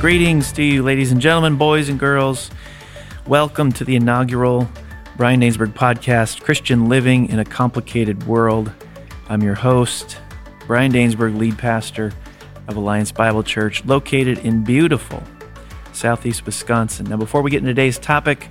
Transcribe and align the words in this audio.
Greetings 0.00 0.52
to 0.52 0.62
you, 0.62 0.84
ladies 0.84 1.10
and 1.10 1.20
gentlemen, 1.20 1.56
boys 1.56 1.88
and 1.88 1.98
girls. 1.98 2.52
Welcome 3.26 3.72
to 3.72 3.84
the 3.84 3.96
inaugural 3.96 4.68
Brian 5.16 5.40
Danesberg 5.40 5.72
podcast, 5.72 6.40
Christian 6.40 6.88
Living 6.88 7.28
in 7.28 7.40
a 7.40 7.44
Complicated 7.44 8.24
World. 8.24 8.70
I'm 9.28 9.42
your 9.42 9.56
host, 9.56 10.18
Brian 10.68 10.92
Danesberg, 10.92 11.36
lead 11.36 11.58
pastor 11.58 12.12
of 12.68 12.76
Alliance 12.76 13.10
Bible 13.10 13.42
Church, 13.42 13.84
located 13.86 14.38
in 14.38 14.62
beautiful 14.62 15.20
southeast 15.92 16.46
Wisconsin. 16.46 17.06
Now, 17.06 17.16
before 17.16 17.42
we 17.42 17.50
get 17.50 17.56
into 17.56 17.70
today's 17.72 17.98
topic, 17.98 18.48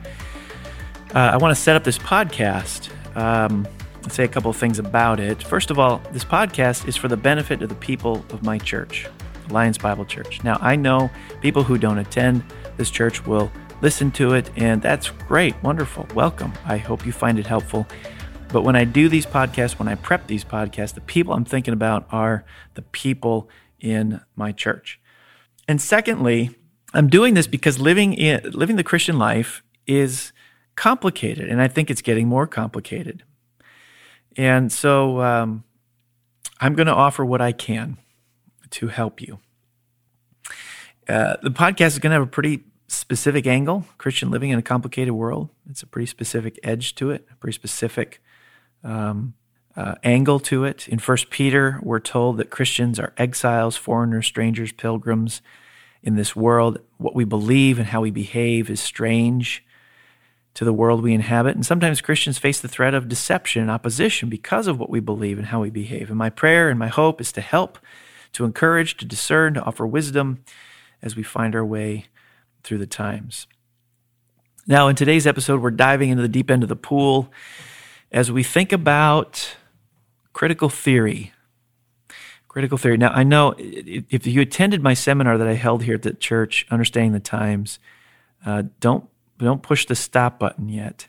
uh, 1.16 1.20
I 1.20 1.38
want 1.38 1.56
to 1.56 1.62
set 1.62 1.78
up 1.78 1.86
this 1.86 1.98
podcast. 1.98 2.90
Um, 3.16 3.66
say 4.10 4.26
a 4.26 4.28
couple 4.28 4.52
of 4.52 4.58
things 4.58 4.80
about 4.80 5.22
it. 5.22 5.42
First 5.44 5.72
of 5.72 5.80
all, 5.80 6.02
this 6.12 6.26
podcast 6.26 6.90
is 6.90 6.98
for 6.98 7.08
the 7.08 7.18
benefit 7.18 7.62
of 7.62 7.70
the 7.70 7.76
people 7.76 8.26
of 8.32 8.44
my 8.44 8.58
church. 8.58 9.08
Alliance 9.50 9.78
Bible 9.78 10.06
Church. 10.06 10.44
Now, 10.44 10.58
I 10.62 10.76
know 10.76 11.10
people 11.42 11.64
who 11.64 11.78
don't 11.78 11.98
attend 11.98 12.44
this 12.78 12.90
church 12.90 13.26
will 13.26 13.52
listen 13.82 14.12
to 14.12 14.34
it, 14.34 14.50
and 14.56 14.82
that's 14.82 15.10
great, 15.10 15.62
wonderful, 15.64 16.08
welcome. 16.14 16.54
I 16.66 16.78
hope 16.78 17.06
you 17.06 17.12
find 17.12 17.40
it 17.40 17.48
helpful. 17.48 17.88
But 18.52 18.64
when 18.64 18.76
I 18.76 18.86
do 18.86 19.10
these 19.10 19.26
podcasts, 19.26 19.78
when 19.78 19.88
I 19.88 19.96
prep 19.96 20.28
these 20.28 20.44
podcasts, 20.44 20.94
the 20.94 21.02
people 21.02 21.34
I'm 21.34 21.46
thinking 21.46 21.74
about 21.74 22.08
are 22.12 22.46
the 22.76 22.82
people 22.82 23.50
in 23.80 24.22
my 24.36 24.52
church. 24.52 25.00
And 25.68 25.82
secondly, 25.82 26.56
I'm 26.94 27.10
doing 27.10 27.34
this 27.34 27.48
because 27.48 27.80
living 27.80 28.14
in 28.14 28.42
living 28.52 28.78
the 28.78 28.84
Christian 28.84 29.20
life 29.20 29.64
is 29.86 30.32
complicated, 30.76 31.50
and 31.50 31.62
I 31.62 31.68
think 31.68 31.90
it's 31.90 32.02
getting 32.02 32.28
more 32.28 32.48
complicated. 32.48 33.24
And 34.38 34.72
so 34.72 35.22
um, 35.22 35.64
I'm 36.62 36.74
going 36.74 36.88
to 36.88 36.94
offer 36.94 37.26
what 37.26 37.42
I 37.42 37.52
can 37.52 37.98
to 38.72 38.88
help 38.88 39.22
you. 39.22 39.40
Uh, 41.08 41.38
the 41.42 41.50
podcast 41.50 41.88
is 41.88 42.00
going 42.00 42.12
to 42.12 42.16
have 42.16 42.24
a 42.24 42.28
pretty 42.28 42.64
specific 42.88 43.46
angle 43.46 43.86
Christian 43.98 44.32
living 44.32 44.50
in 44.50 44.60
a 44.60 44.64
complicated 44.64 45.14
world. 45.14 45.50
It's 45.70 45.84
a 45.84 45.88
pretty 45.88 46.06
specific 46.06 46.60
edge 46.64 46.96
to 46.96 47.12
it, 47.12 47.28
a 47.32 47.36
pretty 47.36 47.56
specific 47.56 48.22
um, 48.84 49.34
uh, 49.76 49.96
angle 50.04 50.40
to 50.42 50.64
it. 50.64 50.88
In 50.88 51.00
First 51.00 51.30
Peter, 51.30 51.80
we're 51.84 52.00
told 52.00 52.38
that 52.38 52.50
Christians 52.50 53.00
are 53.00 53.14
exiles, 53.18 53.76
foreigners, 53.76 54.26
strangers, 54.26 54.72
pilgrims 54.72 55.42
in 56.02 56.16
this 56.16 56.36
world. 56.36 56.80
What 56.98 57.16
we 57.16 57.26
believe 57.26 57.78
and 57.78 57.88
how 57.88 58.02
we 58.02 58.12
behave 58.12 58.70
is 58.70 58.80
strange 58.80 59.64
to 60.56 60.66
the 60.66 60.74
world 60.74 61.04
we 61.04 61.14
inhabit. 61.14 61.56
And 61.56 61.66
sometimes 61.66 62.02
Christians 62.02 62.40
face 62.40 62.60
the 62.60 62.68
threat 62.68 62.96
of 62.96 63.08
deception 63.08 63.62
and 63.62 63.70
opposition 63.70 64.28
because 64.28 64.66
of 64.66 64.80
what 64.80 64.90
we 64.90 65.00
believe 65.00 65.38
and 65.38 65.48
how 65.48 65.62
we 65.62 65.70
behave. 65.70 66.10
And 66.10 66.18
my 66.18 66.32
prayer 66.32 66.70
and 66.70 66.80
my 66.80 66.88
hope 66.88 67.22
is 67.22 67.32
to 67.34 67.42
help 67.42 67.78
to 68.38 68.46
encourage, 68.46 68.98
to 68.98 69.04
discern, 69.06 69.56
to 69.56 69.64
offer 69.64 69.88
wisdom 69.88 70.44
as 71.02 71.16
we 71.16 71.24
find 71.24 71.56
our 71.56 71.66
way 71.66 72.06
through 72.62 72.78
the 72.78 72.86
times. 72.86 73.48
Now, 74.68 74.90
in 74.90 74.96
today's 74.96 75.26
episode, 75.26 75.60
we're 75.60 75.72
diving 75.72 76.12
into 76.12 76.22
the 76.22 76.30
deep 76.30 76.52
end 76.52 76.62
of 76.62 76.70
the 76.70 76.76
pool 76.76 77.32
as 78.12 78.32
we 78.32 78.44
think 78.44 78.72
about 78.72 79.56
critical 80.34 80.70
theory. 80.70 81.34
Critical 82.48 82.78
theory. 82.78 82.98
Now, 82.98 83.10
I 83.10 83.24
know 83.24 83.56
if 83.58 84.28
you 84.28 84.42
attended 84.42 84.84
my 84.84 84.94
seminar 84.94 85.40
that 85.40 85.48
I 85.48 85.54
held 85.54 85.82
here 85.82 85.96
at 85.96 86.04
the 86.04 86.14
church, 86.14 86.68
Understanding 86.70 87.14
the 87.14 87.20
Times, 87.20 87.80
uh, 88.46 88.64
don't 88.80 89.10
don't 89.40 89.64
push 89.64 89.88
the 89.88 89.96
stop 89.96 90.38
button 90.38 90.70
yet. 90.70 91.08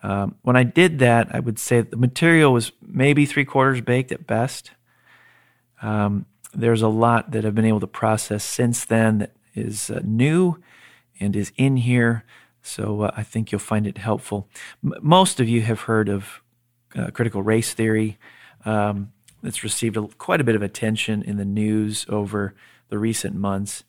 Um, 0.00 0.36
when 0.42 0.54
I 0.54 0.62
did 0.62 1.00
that, 1.00 1.34
I 1.34 1.40
would 1.40 1.58
say 1.58 1.80
the 1.80 1.96
material 1.96 2.52
was 2.52 2.70
maybe 2.80 3.26
three 3.26 3.44
quarters 3.44 3.80
baked 3.80 4.12
at 4.12 4.28
best. 4.28 4.70
Um, 5.82 6.26
there's 6.58 6.82
a 6.82 6.88
lot 6.88 7.30
that 7.30 7.44
I've 7.44 7.54
been 7.54 7.64
able 7.64 7.80
to 7.80 7.86
process 7.86 8.44
since 8.44 8.84
then 8.84 9.18
that 9.18 9.32
is 9.54 9.90
uh, 9.90 10.00
new 10.04 10.60
and 11.20 11.34
is 11.34 11.52
in 11.56 11.76
here. 11.78 12.24
So 12.62 13.02
uh, 13.02 13.10
I 13.16 13.22
think 13.22 13.50
you'll 13.50 13.60
find 13.60 13.86
it 13.86 13.98
helpful. 13.98 14.48
M- 14.84 14.94
most 15.00 15.40
of 15.40 15.48
you 15.48 15.62
have 15.62 15.82
heard 15.82 16.08
of 16.08 16.42
uh, 16.96 17.10
critical 17.12 17.42
race 17.42 17.72
theory. 17.72 18.18
Um, 18.64 19.12
it's 19.42 19.62
received 19.62 19.96
a, 19.96 20.08
quite 20.18 20.40
a 20.40 20.44
bit 20.44 20.56
of 20.56 20.62
attention 20.62 21.22
in 21.22 21.36
the 21.36 21.44
news 21.44 22.04
over 22.08 22.54
the 22.88 22.98
recent 22.98 23.36
months. 23.36 23.84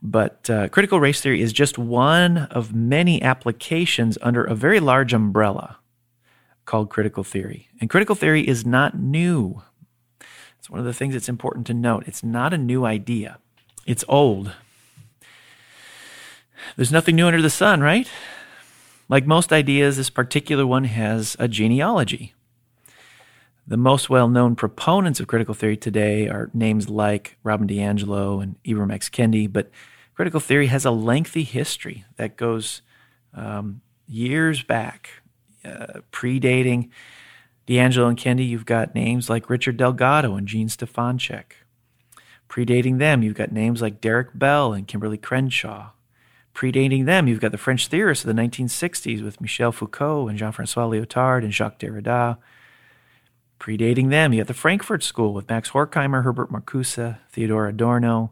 But 0.00 0.48
uh, 0.48 0.68
critical 0.68 1.00
race 1.00 1.20
theory 1.20 1.42
is 1.42 1.52
just 1.52 1.76
one 1.76 2.38
of 2.38 2.72
many 2.72 3.20
applications 3.20 4.16
under 4.22 4.44
a 4.44 4.54
very 4.54 4.78
large 4.78 5.12
umbrella 5.12 5.78
called 6.64 6.90
critical 6.90 7.24
theory. 7.24 7.68
And 7.80 7.90
critical 7.90 8.14
theory 8.14 8.46
is 8.46 8.64
not 8.64 8.96
new. 8.98 9.62
It's 10.58 10.70
one 10.70 10.80
of 10.80 10.86
the 10.86 10.94
things 10.94 11.14
that's 11.14 11.28
important 11.28 11.66
to 11.68 11.74
note. 11.74 12.04
It's 12.06 12.22
not 12.22 12.52
a 12.52 12.58
new 12.58 12.84
idea, 12.84 13.38
it's 13.86 14.04
old. 14.08 14.52
There's 16.76 16.92
nothing 16.92 17.16
new 17.16 17.26
under 17.26 17.40
the 17.40 17.50
sun, 17.50 17.80
right? 17.80 18.08
Like 19.08 19.26
most 19.26 19.52
ideas, 19.52 19.96
this 19.96 20.10
particular 20.10 20.66
one 20.66 20.84
has 20.84 21.36
a 21.38 21.48
genealogy. 21.48 22.34
The 23.66 23.76
most 23.76 24.10
well 24.10 24.28
known 24.28 24.56
proponents 24.56 25.20
of 25.20 25.26
critical 25.26 25.54
theory 25.54 25.76
today 25.76 26.28
are 26.28 26.50
names 26.52 26.88
like 26.88 27.36
Robin 27.42 27.68
DiAngelo 27.68 28.42
and 28.42 28.56
Ibram 28.64 28.92
X. 28.92 29.08
Kendi, 29.08 29.50
but 29.50 29.70
critical 30.14 30.40
theory 30.40 30.66
has 30.66 30.84
a 30.84 30.90
lengthy 30.90 31.44
history 31.44 32.04
that 32.16 32.36
goes 32.36 32.82
um, 33.34 33.82
years 34.06 34.62
back, 34.62 35.10
uh, 35.64 36.00
predating 36.12 36.88
DiAngelo 37.68 38.08
and 38.08 38.16
Kendi, 38.16 38.48
you've 38.48 38.64
got 38.64 38.94
names 38.94 39.28
like 39.28 39.50
Richard 39.50 39.76
Delgado 39.76 40.36
and 40.36 40.48
Jean 40.48 40.68
Stefancic. 40.68 41.52
Predating 42.48 42.98
them, 42.98 43.22
you've 43.22 43.34
got 43.34 43.52
names 43.52 43.82
like 43.82 44.00
Derek 44.00 44.30
Bell 44.32 44.72
and 44.72 44.88
Kimberlé 44.88 45.20
Crenshaw. 45.20 45.90
Predating 46.54 47.04
them, 47.04 47.28
you've 47.28 47.42
got 47.42 47.52
the 47.52 47.58
French 47.58 47.88
theorists 47.88 48.24
of 48.24 48.34
the 48.34 48.42
1960s 48.42 49.22
with 49.22 49.42
Michel 49.42 49.70
Foucault 49.70 50.28
and 50.28 50.38
Jean 50.38 50.50
Francois 50.50 50.88
Lyotard 50.88 51.44
and 51.44 51.52
Jacques 51.52 51.78
Derrida. 51.78 52.38
Predating 53.60 54.08
them, 54.08 54.32
you 54.32 54.40
got 54.40 54.48
the 54.48 54.54
Frankfurt 54.54 55.02
School 55.02 55.34
with 55.34 55.50
Max 55.50 55.70
Horkheimer, 55.70 56.24
Herbert 56.24 56.50
Marcuse, 56.50 57.18
Theodor 57.28 57.68
Adorno. 57.68 58.30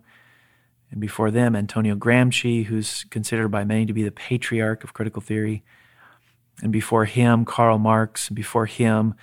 And 0.90 0.98
before 0.98 1.30
them, 1.30 1.54
Antonio 1.54 1.94
Gramsci, 1.94 2.64
who's 2.64 3.04
considered 3.10 3.48
by 3.48 3.64
many 3.64 3.84
to 3.84 3.92
be 3.92 4.02
the 4.02 4.10
patriarch 4.10 4.82
of 4.82 4.94
critical 4.94 5.20
theory 5.20 5.62
and 6.62 6.72
before 6.72 7.04
him, 7.04 7.44
Karl 7.44 7.78
Marx, 7.78 8.28
and 8.28 8.36
before 8.36 8.66
him, 8.66 9.14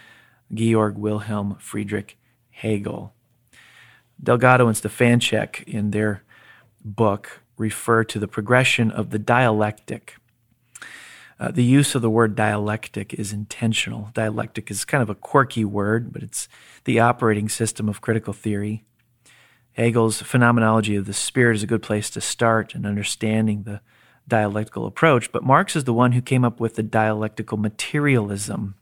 Georg 0.53 0.97
Wilhelm 0.97 1.55
Friedrich 1.59 2.17
Hegel. 2.51 3.13
Delgado 4.21 4.67
and 4.67 4.77
Stefancic, 4.77 5.63
in 5.63 5.91
their 5.91 6.23
book, 6.83 7.41
refer 7.57 8.03
to 8.03 8.19
the 8.19 8.27
progression 8.27 8.91
of 8.91 9.09
the 9.09 9.19
dialectic. 9.19 10.15
Uh, 11.39 11.51
the 11.51 11.63
use 11.63 11.95
of 11.95 12.01
the 12.01 12.09
word 12.09 12.35
dialectic 12.35 13.13
is 13.15 13.33
intentional. 13.33 14.11
Dialectic 14.13 14.69
is 14.69 14.85
kind 14.85 15.01
of 15.01 15.09
a 15.09 15.15
quirky 15.15 15.65
word, 15.65 16.13
but 16.13 16.23
it's 16.23 16.47
the 16.85 16.99
operating 16.99 17.49
system 17.49 17.89
of 17.89 18.01
critical 18.01 18.33
theory. 18.33 18.83
Hegel's 19.73 20.21
phenomenology 20.21 20.95
of 20.95 21.05
the 21.05 21.13
spirit 21.13 21.55
is 21.55 21.63
a 21.63 21.67
good 21.67 21.81
place 21.81 22.09
to 22.11 22.21
start 22.21 22.75
in 22.75 22.85
understanding 22.85 23.63
the 23.63 23.81
dialectical 24.27 24.85
approach, 24.85 25.31
but 25.31 25.43
Marx 25.43 25.75
is 25.75 25.83
the 25.83 25.93
one 25.93 26.13
who 26.13 26.21
came 26.21 26.45
up 26.45 26.59
with 26.59 26.75
the 26.75 26.83
dialectical 26.83 27.57
materialism. 27.57 28.75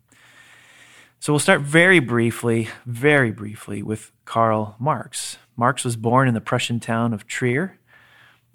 So 1.19 1.33
we'll 1.33 1.39
start 1.39 1.61
very 1.61 1.99
briefly, 1.99 2.69
very 2.85 3.31
briefly 3.31 3.83
with 3.83 4.11
Karl 4.25 4.75
Marx. 4.79 5.37
Marx 5.55 5.83
was 5.83 5.95
born 5.95 6.27
in 6.27 6.33
the 6.33 6.41
Prussian 6.41 6.79
town 6.79 7.13
of 7.13 7.27
Trier 7.27 7.77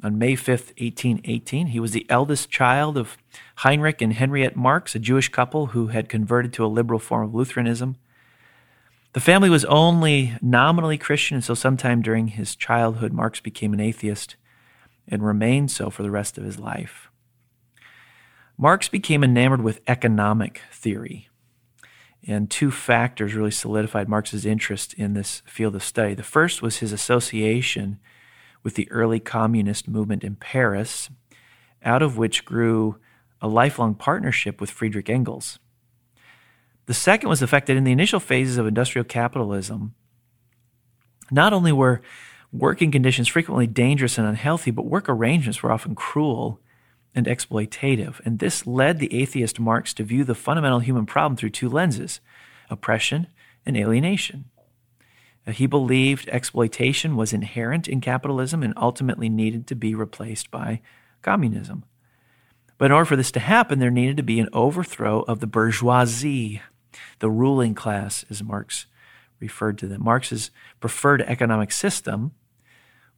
on 0.03 0.19
May 0.19 0.35
5th, 0.35 0.75
1818. 0.81 1.69
He 1.69 1.81
was 1.81 1.93
the 1.93 2.07
eldest 2.09 2.51
child 2.51 2.99
of 2.99 3.17
Heinrich 3.57 4.03
and 4.03 4.13
Henriette 4.13 4.57
Marx, 4.57 4.95
a 4.95 4.99
Jewish 4.99 5.29
couple 5.29 5.67
who 5.67 5.89
had 5.89 6.09
converted 6.09 6.53
to 6.55 6.65
a 6.65 6.67
liberal 6.67 6.99
form 6.99 7.29
of 7.29 7.35
Lutheranism. 7.35 7.97
The 9.13 9.21
family 9.21 9.49
was 9.49 9.65
only 9.67 10.37
nominally 10.43 10.99
Christian 10.99 11.37
until 11.37 11.57
sometime 11.57 12.03
during 12.03 12.29
his 12.29 12.55
childhood, 12.55 13.13
Marx 13.13 13.41
became 13.41 13.73
an 13.73 13.81
atheist 13.81 14.37
and 15.09 15.25
remained 15.25 15.71
so 15.71 15.91
for 15.91 16.03
the 16.03 16.11
rest 16.11 16.37
of 16.39 16.45
his 16.45 16.59
life. 16.59 17.11
Marx 18.59 18.89
became 18.89 19.23
enamored 19.23 19.63
with 19.63 19.83
economic 19.87 20.63
theory, 20.73 21.29
and 22.27 22.51
two 22.51 22.71
factors 22.71 23.35
really 23.35 23.51
solidified 23.51 24.09
Marx's 24.09 24.47
interest 24.47 24.95
in 24.95 25.15
this 25.15 25.43
field 25.47 25.77
of 25.77 25.85
study. 25.85 26.15
The 26.15 26.23
first 26.23 26.63
was 26.63 26.79
his 26.79 26.93
association 26.93 27.99
with 28.63 28.75
the 28.75 28.91
early 28.91 29.21
communist 29.21 29.87
movement 29.87 30.25
in 30.25 30.37
Paris, 30.37 31.11
out 31.85 32.03
of 32.03 32.17
which 32.17 32.45
grew 32.45 32.99
a 33.41 33.47
lifelong 33.47 33.95
partnership 33.95 34.61
with 34.61 34.71
Friedrich 34.71 35.11
Engels. 35.11 35.59
The 36.87 36.95
second 36.95 37.29
was 37.29 37.41
the 37.41 37.47
fact 37.47 37.67
that 37.67 37.77
in 37.77 37.85
the 37.85 37.93
initial 37.93 38.21
phases 38.21 38.57
of 38.57 38.67
industrial 38.67 39.05
capitalism, 39.05 39.95
not 41.31 41.53
only 41.53 41.73
were 41.73 42.01
working 42.59 42.91
conditions 42.91 43.29
frequently 43.29 43.67
dangerous 43.67 44.19
and 44.19 44.27
unhealthy, 44.27 44.71
but 44.71 44.87
work 44.87 45.09
arrangements 45.09 45.63
were 45.63 45.73
often 45.73 45.95
cruel 45.95 46.61
and 47.15 47.27
exploitative. 47.27 48.21
And 48.25 48.39
this 48.39 48.67
led 48.67 48.99
the 48.99 49.13
atheist 49.15 49.59
Marx 49.59 49.95
to 49.95 50.05
view 50.05 50.25
the 50.25 50.35
fundamental 50.35 50.81
human 50.81 51.07
problem 51.07 51.37
through 51.37 51.51
two 51.51 51.69
lenses 51.69 52.21
oppression 52.69 53.29
and 53.65 53.77
alienation. 53.77 54.47
Uh, 55.47 55.53
he 55.53 55.67
believed 55.67 56.29
exploitation 56.29 57.15
was 57.15 57.33
inherent 57.33 57.87
in 57.87 58.01
capitalism 58.01 58.63
and 58.63 58.75
ultimately 58.77 59.29
needed 59.29 59.67
to 59.69 59.77
be 59.77 59.95
replaced 59.95 60.51
by 60.51 60.81
communism. 61.23 61.85
But 62.79 62.87
in 62.87 62.93
order 62.93 63.05
for 63.05 63.17
this 63.17 63.31
to 63.33 63.41
happen, 63.41 63.79
there 63.79 63.91
needed 63.91 64.17
to 64.17 64.23
be 64.23 64.41
an 64.41 64.49
overthrow 64.53 65.23
of 65.23 65.41
the 65.41 65.47
bourgeoisie, 65.47 66.61
the 67.21 67.31
ruling 67.31 67.75
class, 67.75 68.25
as 68.29 68.43
Marx 68.43 68.87
referred 69.41 69.79
to 69.79 69.87
them. 69.87 70.03
Marx's 70.05 70.51
preferred 70.81 71.23
economic 71.23 71.73
system 71.73 72.33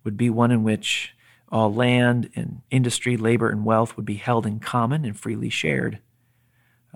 would 0.04 0.16
be 0.16 0.30
one 0.30 0.50
in 0.50 0.62
which 0.62 1.14
all 1.50 1.72
land 1.72 2.30
and 2.34 2.62
industry, 2.70 3.16
labor, 3.16 3.48
and 3.48 3.64
wealth 3.64 3.96
would 3.96 4.04
be 4.04 4.16
held 4.16 4.46
in 4.46 4.60
common 4.60 5.04
and 5.04 5.18
freely 5.18 5.50
shared. 5.50 5.98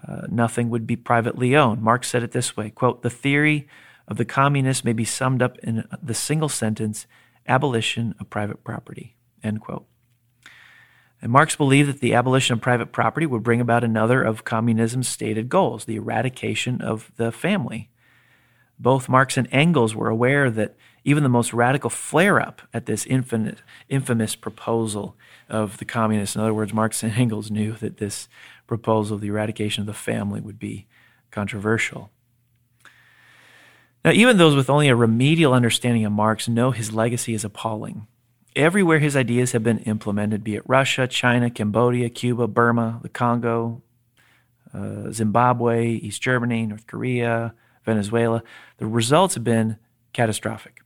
Uh, 0.07 0.23
nothing 0.29 0.69
would 0.69 0.87
be 0.87 0.97
privately 0.97 1.57
owned. 1.57 1.83
Marx 1.83 2.09
said 2.09 2.23
it 2.23 2.33
this 2.33 2.57
way 2.57 2.71
quote, 2.71 3.03
The 3.03 3.11
theory 3.11 3.69
of 4.09 4.17
the 4.17 4.25
communists 4.25 4.85
may 4.85 4.93
be 4.93 5.05
summed 5.05 5.43
up 5.43 5.59
in 5.59 5.87
the 6.03 6.15
single 6.15 6.49
sentence 6.49 7.07
abolition 7.47 8.15
of 8.21 8.31
private 8.31 8.65
property. 8.65 9.17
End 9.43 9.61
quote. 9.61 9.87
And 11.21 11.31
Marx 11.31 11.55
believed 11.55 11.89
that 11.89 12.01
the 12.01 12.15
abolition 12.15 12.55
of 12.55 12.61
private 12.61 12.91
property 12.91 13.27
would 13.27 13.45
bring 13.45 13.61
about 13.61 13.85
another 13.85 14.23
of 14.23 14.45
communism's 14.45 15.09
stated 15.09 15.49
goals, 15.49 15.85
the 15.85 15.97
eradication 15.97 16.81
of 16.81 17.13
the 17.17 17.31
family. 17.31 17.91
Both 18.79 19.09
Marx 19.09 19.37
and 19.37 19.49
Engels 19.53 19.95
were 19.95 20.09
aware 20.09 20.51
that 20.51 20.75
even 21.05 21.23
the 21.23 21.29
most 21.29 21.53
radical 21.53 21.91
flare 21.91 22.41
up 22.41 22.63
at 22.73 22.87
this 22.87 23.07
infinite, 23.07 23.59
infamous 23.89 24.37
proposal 24.37 25.17
of 25.49 25.79
the 25.79 25.85
communists, 25.85 26.37
in 26.37 26.43
other 26.43 26.55
words, 26.55 26.73
Marx 26.73 27.03
and 27.03 27.13
Engels 27.13 27.51
knew 27.51 27.73
that 27.73 27.99
this 27.99 28.29
proposal 28.67 29.17
of 29.17 29.21
the 29.21 29.29
eradication 29.29 29.83
of 29.83 29.87
the 29.87 29.93
family 29.93 30.41
would 30.41 30.59
be 30.59 30.87
controversial. 31.31 32.11
Now, 34.05 34.13
even 34.13 34.37
those 34.37 34.57
with 34.57 34.71
only 34.71 34.89
a 34.89 34.97
remedial 34.97 35.53
understanding 35.53 36.05
of 36.05 36.13
Marx 36.13 36.49
know 36.49 36.71
his 36.71 36.93
legacy 36.93 37.35
is 37.35 37.45
appalling. 37.45 38.07
Everywhere 38.55 38.99
his 38.99 39.17
ideas 39.17 39.53
have 39.53 39.63
been 39.63 39.79
implemented, 39.81 40.45
be 40.45 40.57
it 40.57 40.63
Russia, 40.67 41.07
China, 41.07 41.51
Cambodia, 41.51 42.11
Cuba, 42.11 42.47
Burma, 42.47 43.01
the 43.03 43.09
Congo, 43.09 43.83
uh, 44.75 45.11
Zimbabwe, 45.11 45.87
East 45.89 46.21
Germany, 46.21 46.67
North 46.67 46.87
Korea, 46.87 47.55
Venezuela, 47.85 48.43
the 48.79 48.87
results 48.87 49.35
have 49.35 49.45
been 49.45 49.77
catastrophic. 50.13 50.82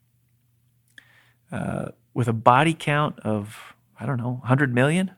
Uh, 1.50 1.90
with 2.14 2.28
a 2.28 2.32
body 2.32 2.75
count 2.78 3.19
of, 3.20 3.75
I 4.00 4.06
don't 4.06 4.19
know, 4.19 4.38
100 4.40 4.75
million, 4.75 5.12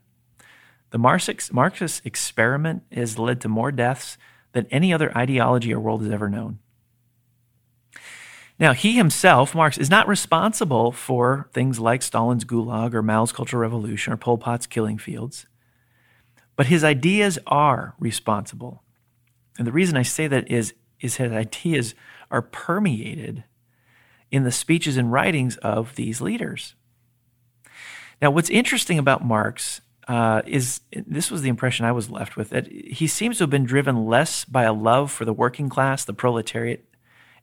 the 0.91 0.99
Marxist 0.99 2.05
experiment 2.05 2.83
has 2.93 3.19
led 3.19 3.41
to 3.43 3.49
more 3.49 3.71
deaths 3.71 4.17
than 4.53 4.67
any 4.71 4.93
other 4.93 5.17
ideology 5.17 5.73
our 5.73 5.81
world 5.81 6.03
has 6.03 6.11
ever 6.11 6.29
known. 6.29 6.59
Now, 8.59 8.73
he 8.73 8.97
himself, 8.97 9.55
Marx, 9.55 9.79
is 9.79 9.91
not 9.91 10.09
responsible 10.09 10.91
for 10.91 11.49
things 11.53 11.79
like 11.79 12.03
Stalin's 12.03 12.45
Gulag 12.45 12.93
or 12.93 13.03
Mao's 13.03 13.31
Cultural 13.31 13.61
Revolution 13.61 14.13
or 14.13 14.17
Pol 14.17 14.37
Pot's 14.37 14.67
killing 14.67 14.99
fields, 14.99 15.47
but 16.57 16.67
his 16.67 16.83
ideas 16.83 17.39
are 17.47 17.95
responsible. 18.01 18.83
And 19.57 19.67
the 19.67 19.73
reason 19.73 19.97
I 19.97 20.03
say 20.03 20.27
that 20.27 20.51
is, 20.51 20.75
is 21.01 21.17
his 21.17 21.31
ideas 21.31 21.95
are 22.31 22.43
permeated 22.43 23.45
in 24.31 24.45
the 24.45 24.53
speeches 24.53 24.97
and 24.97 25.13
writings 25.13 25.57
of 25.59 25.95
these 25.97 26.21
leaders. 26.21 26.75
Now, 28.21 28.31
what's 28.31 28.51
interesting 28.51 28.99
about 28.99 29.25
Marx 29.25 29.81
uh, 30.09 30.43
is 30.47 30.81
this 30.93 31.31
was 31.31 31.43
the 31.43 31.51
impression 31.51 31.85
I 31.85 31.93
was 31.93 32.11
left 32.11 32.37
with 32.37 32.51
that 32.51 32.67
he 32.67 33.07
seems 33.07 33.39
to 33.39 33.45
have 33.45 33.51
been 33.51 33.65
driven 33.65 34.07
less 34.07 34.45
by 34.45 34.65
a 34.65 34.73
love 34.73 35.13
for 35.13 35.25
the 35.25 35.33
working 35.33 35.69
class, 35.69 36.05
the 36.05 36.15
proletariat, 36.15 36.85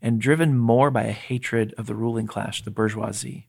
and 0.01 0.19
driven 0.19 0.57
more 0.57 0.91
by 0.91 1.03
a 1.03 1.11
hatred 1.11 1.73
of 1.77 1.85
the 1.85 1.95
ruling 1.95 2.27
class, 2.27 2.61
the 2.61 2.71
bourgeoisie. 2.71 3.47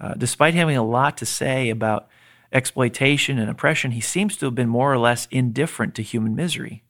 Uh, 0.00 0.14
despite 0.14 0.54
having 0.54 0.76
a 0.76 0.84
lot 0.84 1.16
to 1.16 1.26
say 1.26 1.68
about 1.68 2.08
exploitation 2.52 3.38
and 3.38 3.50
oppression, 3.50 3.92
he 3.92 4.00
seems 4.00 4.36
to 4.36 4.46
have 4.46 4.54
been 4.54 4.68
more 4.68 4.92
or 4.92 4.98
less 4.98 5.28
indifferent 5.30 5.94
to 5.94 6.02
human 6.02 6.34
misery. 6.34 6.84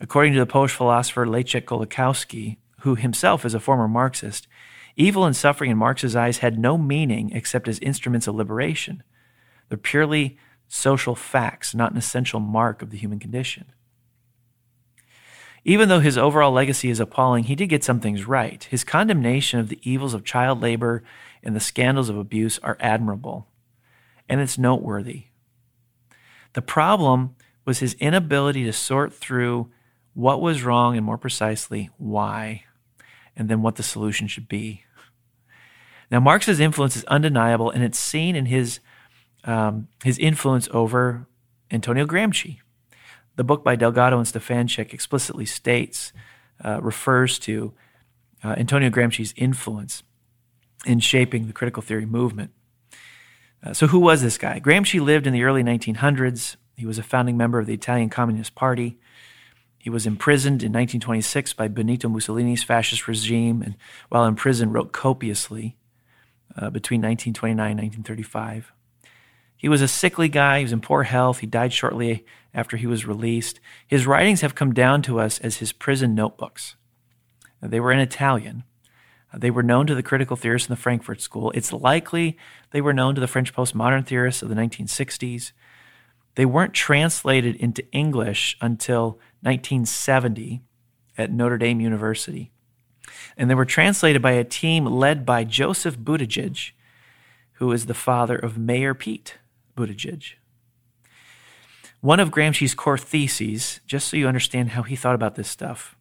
According 0.00 0.34
to 0.34 0.38
the 0.38 0.46
Polish 0.46 0.72
philosopher 0.72 1.26
Leszek 1.26 1.64
Kolakowski, 1.64 2.58
who 2.80 2.94
himself 2.94 3.44
is 3.44 3.54
a 3.54 3.60
former 3.60 3.88
Marxist, 3.88 4.46
evil 4.96 5.24
and 5.24 5.36
suffering 5.36 5.70
in 5.70 5.78
Marx's 5.78 6.16
eyes 6.16 6.38
had 6.38 6.58
no 6.58 6.76
meaning 6.78 7.30
except 7.32 7.68
as 7.68 7.78
instruments 7.80 8.26
of 8.26 8.34
liberation. 8.34 9.02
They're 9.68 9.78
purely 9.78 10.38
social 10.68 11.14
facts, 11.14 11.74
not 11.74 11.92
an 11.92 11.98
essential 11.98 12.40
mark 12.40 12.82
of 12.82 12.90
the 12.90 12.98
human 12.98 13.18
condition. 13.18 13.66
Even 15.64 15.88
though 15.88 16.00
his 16.00 16.16
overall 16.16 16.52
legacy 16.52 16.90
is 16.90 17.00
appalling, 17.00 17.44
he 17.44 17.56
did 17.56 17.68
get 17.68 17.82
some 17.82 17.98
things 17.98 18.26
right. 18.26 18.62
His 18.64 18.84
condemnation 18.84 19.58
of 19.58 19.68
the 19.68 19.80
evils 19.82 20.14
of 20.14 20.24
child 20.24 20.62
labor 20.62 21.02
and 21.42 21.56
the 21.56 21.60
scandals 21.60 22.08
of 22.08 22.16
abuse 22.16 22.60
are 22.60 22.76
admirable, 22.78 23.48
and 24.28 24.40
it's 24.40 24.58
noteworthy. 24.58 25.24
The 26.52 26.62
problem 26.62 27.34
was 27.64 27.80
his 27.80 27.94
inability 27.94 28.64
to 28.64 28.72
sort 28.72 29.12
through 29.12 29.68
what 30.14 30.40
was 30.40 30.62
wrong 30.62 30.96
and, 30.96 31.04
more 31.04 31.18
precisely, 31.18 31.90
why, 31.98 32.64
and 33.36 33.48
then 33.48 33.62
what 33.62 33.76
the 33.76 33.82
solution 33.82 34.26
should 34.26 34.48
be. 34.48 34.84
Now, 36.10 36.20
Marx's 36.20 36.60
influence 36.60 36.96
is 36.96 37.04
undeniable, 37.04 37.70
and 37.70 37.82
it's 37.82 37.98
seen 37.98 38.36
in 38.36 38.46
his, 38.46 38.80
um, 39.44 39.88
his 40.04 40.18
influence 40.18 40.68
over 40.72 41.26
Antonio 41.70 42.06
Gramsci. 42.06 42.58
The 43.34 43.44
book 43.44 43.64
by 43.64 43.76
Delgado 43.76 44.18
and 44.18 44.26
Stefancic 44.26 44.94
explicitly 44.94 45.46
states, 45.46 46.12
uh, 46.64 46.80
refers 46.80 47.38
to 47.40 47.74
uh, 48.42 48.54
Antonio 48.56 48.90
Gramsci's 48.90 49.34
influence 49.36 50.02
in 50.86 51.00
shaping 51.00 51.46
the 51.46 51.52
critical 51.52 51.82
theory 51.82 52.06
movement. 52.06 52.52
Uh, 53.62 53.72
so, 53.72 53.88
who 53.88 53.98
was 53.98 54.22
this 54.22 54.38
guy? 54.38 54.60
Gramsci 54.60 55.00
lived 55.00 55.26
in 55.26 55.32
the 55.32 55.42
early 55.42 55.62
1900s. 55.62 56.56
He 56.76 56.86
was 56.86 56.98
a 56.98 57.02
founding 57.02 57.36
member 57.36 57.58
of 57.58 57.66
the 57.66 57.74
Italian 57.74 58.10
Communist 58.10 58.54
Party. 58.54 58.98
He 59.86 59.90
was 59.90 60.04
imprisoned 60.04 60.64
in 60.64 60.72
1926 60.72 61.52
by 61.52 61.68
Benito 61.68 62.08
Mussolini's 62.08 62.64
fascist 62.64 63.06
regime, 63.06 63.62
and 63.62 63.76
while 64.08 64.24
in 64.24 64.34
prison, 64.34 64.72
wrote 64.72 64.90
copiously 64.90 65.76
uh, 66.56 66.70
between 66.70 67.02
1929 67.02 67.70
and 67.70 67.78
1935. 67.78 68.72
He 69.56 69.68
was 69.68 69.82
a 69.82 69.86
sickly 69.86 70.28
guy. 70.28 70.58
He 70.58 70.64
was 70.64 70.72
in 70.72 70.80
poor 70.80 71.04
health. 71.04 71.38
He 71.38 71.46
died 71.46 71.72
shortly 71.72 72.26
after 72.52 72.76
he 72.76 72.88
was 72.88 73.06
released. 73.06 73.60
His 73.86 74.08
writings 74.08 74.40
have 74.40 74.56
come 74.56 74.74
down 74.74 75.02
to 75.02 75.20
us 75.20 75.38
as 75.38 75.58
his 75.58 75.72
prison 75.72 76.16
notebooks. 76.16 76.74
They 77.62 77.78
were 77.78 77.92
in 77.92 78.00
Italian. 78.00 78.64
They 79.32 79.52
were 79.52 79.62
known 79.62 79.86
to 79.86 79.94
the 79.94 80.02
critical 80.02 80.36
theorists 80.36 80.68
in 80.68 80.72
the 80.72 80.82
Frankfurt 80.82 81.20
School. 81.20 81.52
It's 81.52 81.72
likely 81.72 82.36
they 82.72 82.80
were 82.80 82.92
known 82.92 83.14
to 83.14 83.20
the 83.20 83.28
French 83.28 83.54
postmodern 83.54 84.04
theorists 84.04 84.42
of 84.42 84.48
the 84.48 84.56
1960s. 84.56 85.52
They 86.36 86.46
weren't 86.46 86.74
translated 86.74 87.56
into 87.56 87.90
English 87.92 88.56
until 88.60 89.18
1970 89.40 90.62
at 91.18 91.32
Notre 91.32 91.58
Dame 91.58 91.80
University. 91.80 92.52
And 93.36 93.50
they 93.50 93.54
were 93.54 93.64
translated 93.64 94.22
by 94.22 94.32
a 94.32 94.44
team 94.44 94.84
led 94.84 95.26
by 95.26 95.44
Joseph 95.44 95.98
Buttigieg, 95.98 96.72
who 97.54 97.72
is 97.72 97.86
the 97.86 97.94
father 97.94 98.36
of 98.36 98.58
Mayor 98.58 98.94
Pete. 98.94 99.38
Buttigieg. 99.76 100.34
One 102.00 102.20
of 102.20 102.30
Gramsci's 102.30 102.74
core 102.74 102.98
theses, 102.98 103.80
just 103.86 104.08
so 104.08 104.16
you 104.16 104.28
understand 104.28 104.70
how 104.70 104.82
he 104.82 104.96
thought 104.96 105.14
about 105.14 105.34
this 105.34 105.48
stuff, 105.48 105.96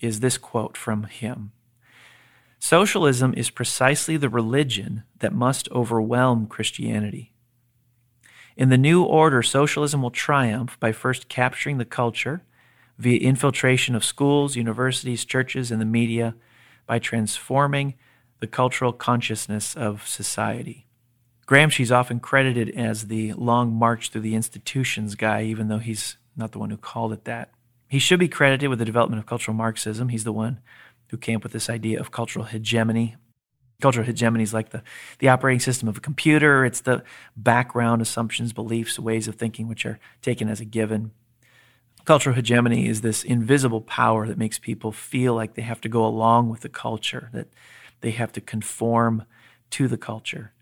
is 0.00 0.20
this 0.20 0.38
quote 0.38 0.76
from 0.76 1.04
him 1.04 1.52
Socialism 2.58 3.34
is 3.36 3.50
precisely 3.50 4.16
the 4.16 4.28
religion 4.28 5.04
that 5.18 5.32
must 5.32 5.70
overwhelm 5.70 6.46
Christianity. 6.46 7.33
In 8.56 8.68
the 8.68 8.78
new 8.78 9.02
order, 9.02 9.42
socialism 9.42 10.02
will 10.02 10.10
triumph 10.10 10.78
by 10.78 10.92
first 10.92 11.28
capturing 11.28 11.78
the 11.78 11.84
culture 11.84 12.42
via 12.98 13.18
infiltration 13.18 13.94
of 13.94 14.04
schools, 14.04 14.54
universities, 14.54 15.24
churches, 15.24 15.70
and 15.70 15.80
the 15.80 15.86
media 15.86 16.36
by 16.86 16.98
transforming 16.98 17.94
the 18.38 18.46
cultural 18.46 18.92
consciousness 18.92 19.74
of 19.74 20.06
society. 20.06 20.86
Gramsci's 21.46 21.92
often 21.92 22.20
credited 22.20 22.70
as 22.70 23.08
the 23.08 23.32
long 23.34 23.72
march 23.72 24.10
through 24.10 24.22
the 24.22 24.34
institutions 24.34 25.14
guy, 25.14 25.42
even 25.42 25.68
though 25.68 25.78
he's 25.78 26.16
not 26.36 26.52
the 26.52 26.58
one 26.58 26.70
who 26.70 26.76
called 26.76 27.12
it 27.12 27.24
that. 27.24 27.50
He 27.88 27.98
should 27.98 28.20
be 28.20 28.28
credited 28.28 28.70
with 28.70 28.78
the 28.78 28.84
development 28.84 29.20
of 29.20 29.26
cultural 29.26 29.56
Marxism. 29.56 30.08
He's 30.08 30.24
the 30.24 30.32
one 30.32 30.60
who 31.08 31.16
came 31.16 31.36
up 31.36 31.42
with 31.42 31.52
this 31.52 31.68
idea 31.68 32.00
of 32.00 32.10
cultural 32.10 32.46
hegemony. 32.46 33.16
Cultural 33.80 34.06
hegemony 34.06 34.44
is 34.44 34.54
like 34.54 34.70
the, 34.70 34.82
the 35.18 35.28
operating 35.28 35.60
system 35.60 35.88
of 35.88 35.96
a 35.96 36.00
computer. 36.00 36.64
It's 36.64 36.80
the 36.80 37.02
background 37.36 38.00
assumptions, 38.02 38.52
beliefs, 38.52 38.98
ways 38.98 39.28
of 39.28 39.34
thinking 39.34 39.68
which 39.68 39.84
are 39.84 39.98
taken 40.22 40.48
as 40.48 40.60
a 40.60 40.64
given. 40.64 41.10
Cultural 42.04 42.36
hegemony 42.36 42.86
is 42.86 43.00
this 43.00 43.24
invisible 43.24 43.80
power 43.80 44.26
that 44.26 44.38
makes 44.38 44.58
people 44.58 44.92
feel 44.92 45.34
like 45.34 45.54
they 45.54 45.62
have 45.62 45.80
to 45.80 45.88
go 45.88 46.04
along 46.04 46.50
with 46.50 46.60
the 46.60 46.68
culture, 46.68 47.30
that 47.32 47.48
they 48.00 48.10
have 48.12 48.32
to 48.32 48.40
conform 48.40 49.24
to 49.70 49.88
the 49.88 49.96
culture. 49.96 50.52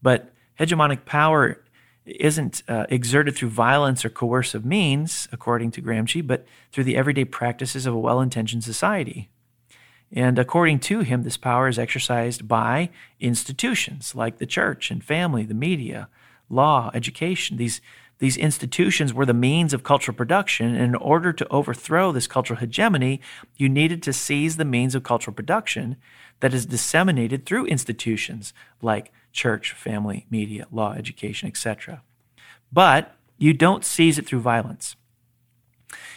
But 0.00 0.32
hegemonic 0.58 1.04
power 1.04 1.62
isn't 2.06 2.62
uh, 2.68 2.86
exerted 2.88 3.34
through 3.34 3.48
violence 3.50 4.04
or 4.04 4.08
coercive 4.08 4.64
means, 4.64 5.28
according 5.32 5.72
to 5.72 5.82
Gramsci, 5.82 6.24
but 6.24 6.46
through 6.72 6.84
the 6.84 6.96
everyday 6.96 7.24
practices 7.24 7.84
of 7.84 7.94
a 7.94 7.98
well 7.98 8.20
intentioned 8.20 8.64
society. 8.64 9.28
And 10.12 10.38
according 10.38 10.80
to 10.80 11.00
him, 11.00 11.22
this 11.22 11.36
power 11.36 11.68
is 11.68 11.78
exercised 11.78 12.46
by 12.46 12.90
institutions 13.20 14.14
like 14.14 14.38
the 14.38 14.46
church 14.46 14.90
and 14.90 15.02
family, 15.02 15.44
the 15.44 15.54
media, 15.54 16.08
law, 16.48 16.90
education. 16.94 17.56
These, 17.56 17.80
these 18.18 18.36
institutions 18.36 19.12
were 19.12 19.26
the 19.26 19.34
means 19.34 19.74
of 19.74 19.82
cultural 19.82 20.16
production. 20.16 20.74
And 20.74 20.84
in 20.84 20.94
order 20.94 21.32
to 21.32 21.48
overthrow 21.48 22.12
this 22.12 22.26
cultural 22.26 22.60
hegemony, 22.60 23.20
you 23.56 23.68
needed 23.68 24.02
to 24.04 24.12
seize 24.12 24.56
the 24.56 24.64
means 24.64 24.94
of 24.94 25.02
cultural 25.02 25.34
production 25.34 25.96
that 26.40 26.54
is 26.54 26.66
disseminated 26.66 27.44
through 27.44 27.66
institutions 27.66 28.52
like 28.80 29.12
church, 29.32 29.72
family, 29.72 30.26
media, 30.30 30.66
law, 30.70 30.92
education, 30.92 31.48
etc. 31.48 32.02
But 32.72 33.16
you 33.38 33.52
don't 33.52 33.84
seize 33.84 34.18
it 34.18 34.26
through 34.26 34.40
violence. 34.40 34.96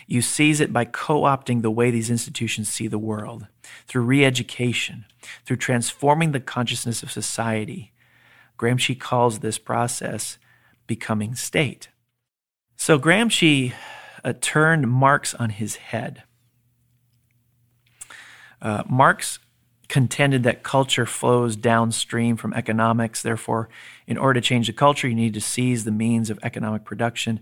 You 0.07 0.21
seize 0.21 0.59
it 0.59 0.73
by 0.73 0.85
co 0.85 1.21
opting 1.21 1.61
the 1.61 1.71
way 1.71 1.91
these 1.91 2.09
institutions 2.09 2.69
see 2.69 2.87
the 2.87 2.97
world, 2.97 3.47
through 3.87 4.03
re 4.03 4.25
education, 4.25 5.05
through 5.45 5.57
transforming 5.57 6.31
the 6.31 6.39
consciousness 6.39 7.03
of 7.03 7.11
society. 7.11 7.91
Gramsci 8.57 8.99
calls 8.99 9.39
this 9.39 9.57
process 9.57 10.37
becoming 10.87 11.35
state. 11.35 11.89
So 12.75 12.99
Gramsci 12.99 13.73
uh, 14.23 14.33
turned 14.41 14.89
Marx 14.89 15.33
on 15.33 15.51
his 15.51 15.77
head. 15.77 16.23
Uh, 18.61 18.83
Marx 18.89 19.39
contended 19.87 20.43
that 20.43 20.63
culture 20.63 21.05
flows 21.05 21.55
downstream 21.55 22.37
from 22.37 22.53
economics. 22.53 23.21
Therefore, 23.21 23.69
in 24.07 24.17
order 24.17 24.39
to 24.39 24.45
change 24.45 24.67
the 24.67 24.73
culture, 24.73 25.07
you 25.07 25.15
need 25.15 25.33
to 25.33 25.41
seize 25.41 25.83
the 25.83 25.91
means 25.91 26.29
of 26.29 26.39
economic 26.43 26.85
production. 26.85 27.39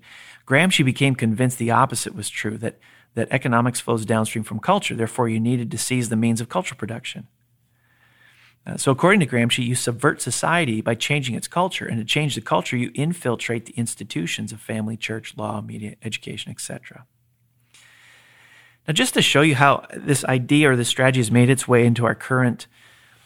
Gramsci 0.48 0.84
became 0.84 1.14
convinced 1.14 1.58
the 1.58 1.72
opposite 1.72 2.16
was 2.16 2.30
true 2.30 2.58
that, 2.60 2.80
that 3.18 3.28
economics 3.32 3.80
flows 3.80 4.06
downstream 4.06 4.44
from 4.44 4.60
culture. 4.60 4.94
Therefore, 4.94 5.28
you 5.28 5.40
needed 5.40 5.72
to 5.72 5.78
seize 5.78 6.10
the 6.10 6.16
means 6.16 6.40
of 6.40 6.50
cultural 6.50 6.78
production. 6.78 7.28
Uh, 8.64 8.78
so, 8.78 8.92
according 8.92 9.20
to 9.20 9.26
Gramsci, 9.26 9.66
you 9.66 9.74
subvert 9.74 10.22
society 10.22 10.82
by 10.82 10.94
changing 10.94 11.34
its 11.34 11.48
culture. 11.48 11.88
And 11.88 11.98
to 11.98 12.06
change 12.06 12.36
the 12.36 12.42
culture, 12.42 12.78
you 12.78 12.92
infiltrate 12.94 13.66
the 13.66 13.74
institutions 13.74 14.52
of 14.52 14.62
family, 14.62 14.96
church, 14.98 15.34
law, 15.36 15.62
media, 15.62 15.96
education, 16.04 16.52
etc. 16.52 17.08
Now, 18.88 18.94
just 18.94 19.16
to 19.16 19.22
show 19.24 19.42
you 19.42 19.56
how 19.56 19.88
this 19.96 20.24
idea 20.26 20.70
or 20.70 20.76
this 20.76 20.88
strategy 20.88 21.20
has 21.20 21.32
made 21.32 21.50
its 21.50 21.68
way 21.68 21.88
into 21.88 22.06
our 22.06 22.16
current 22.16 22.68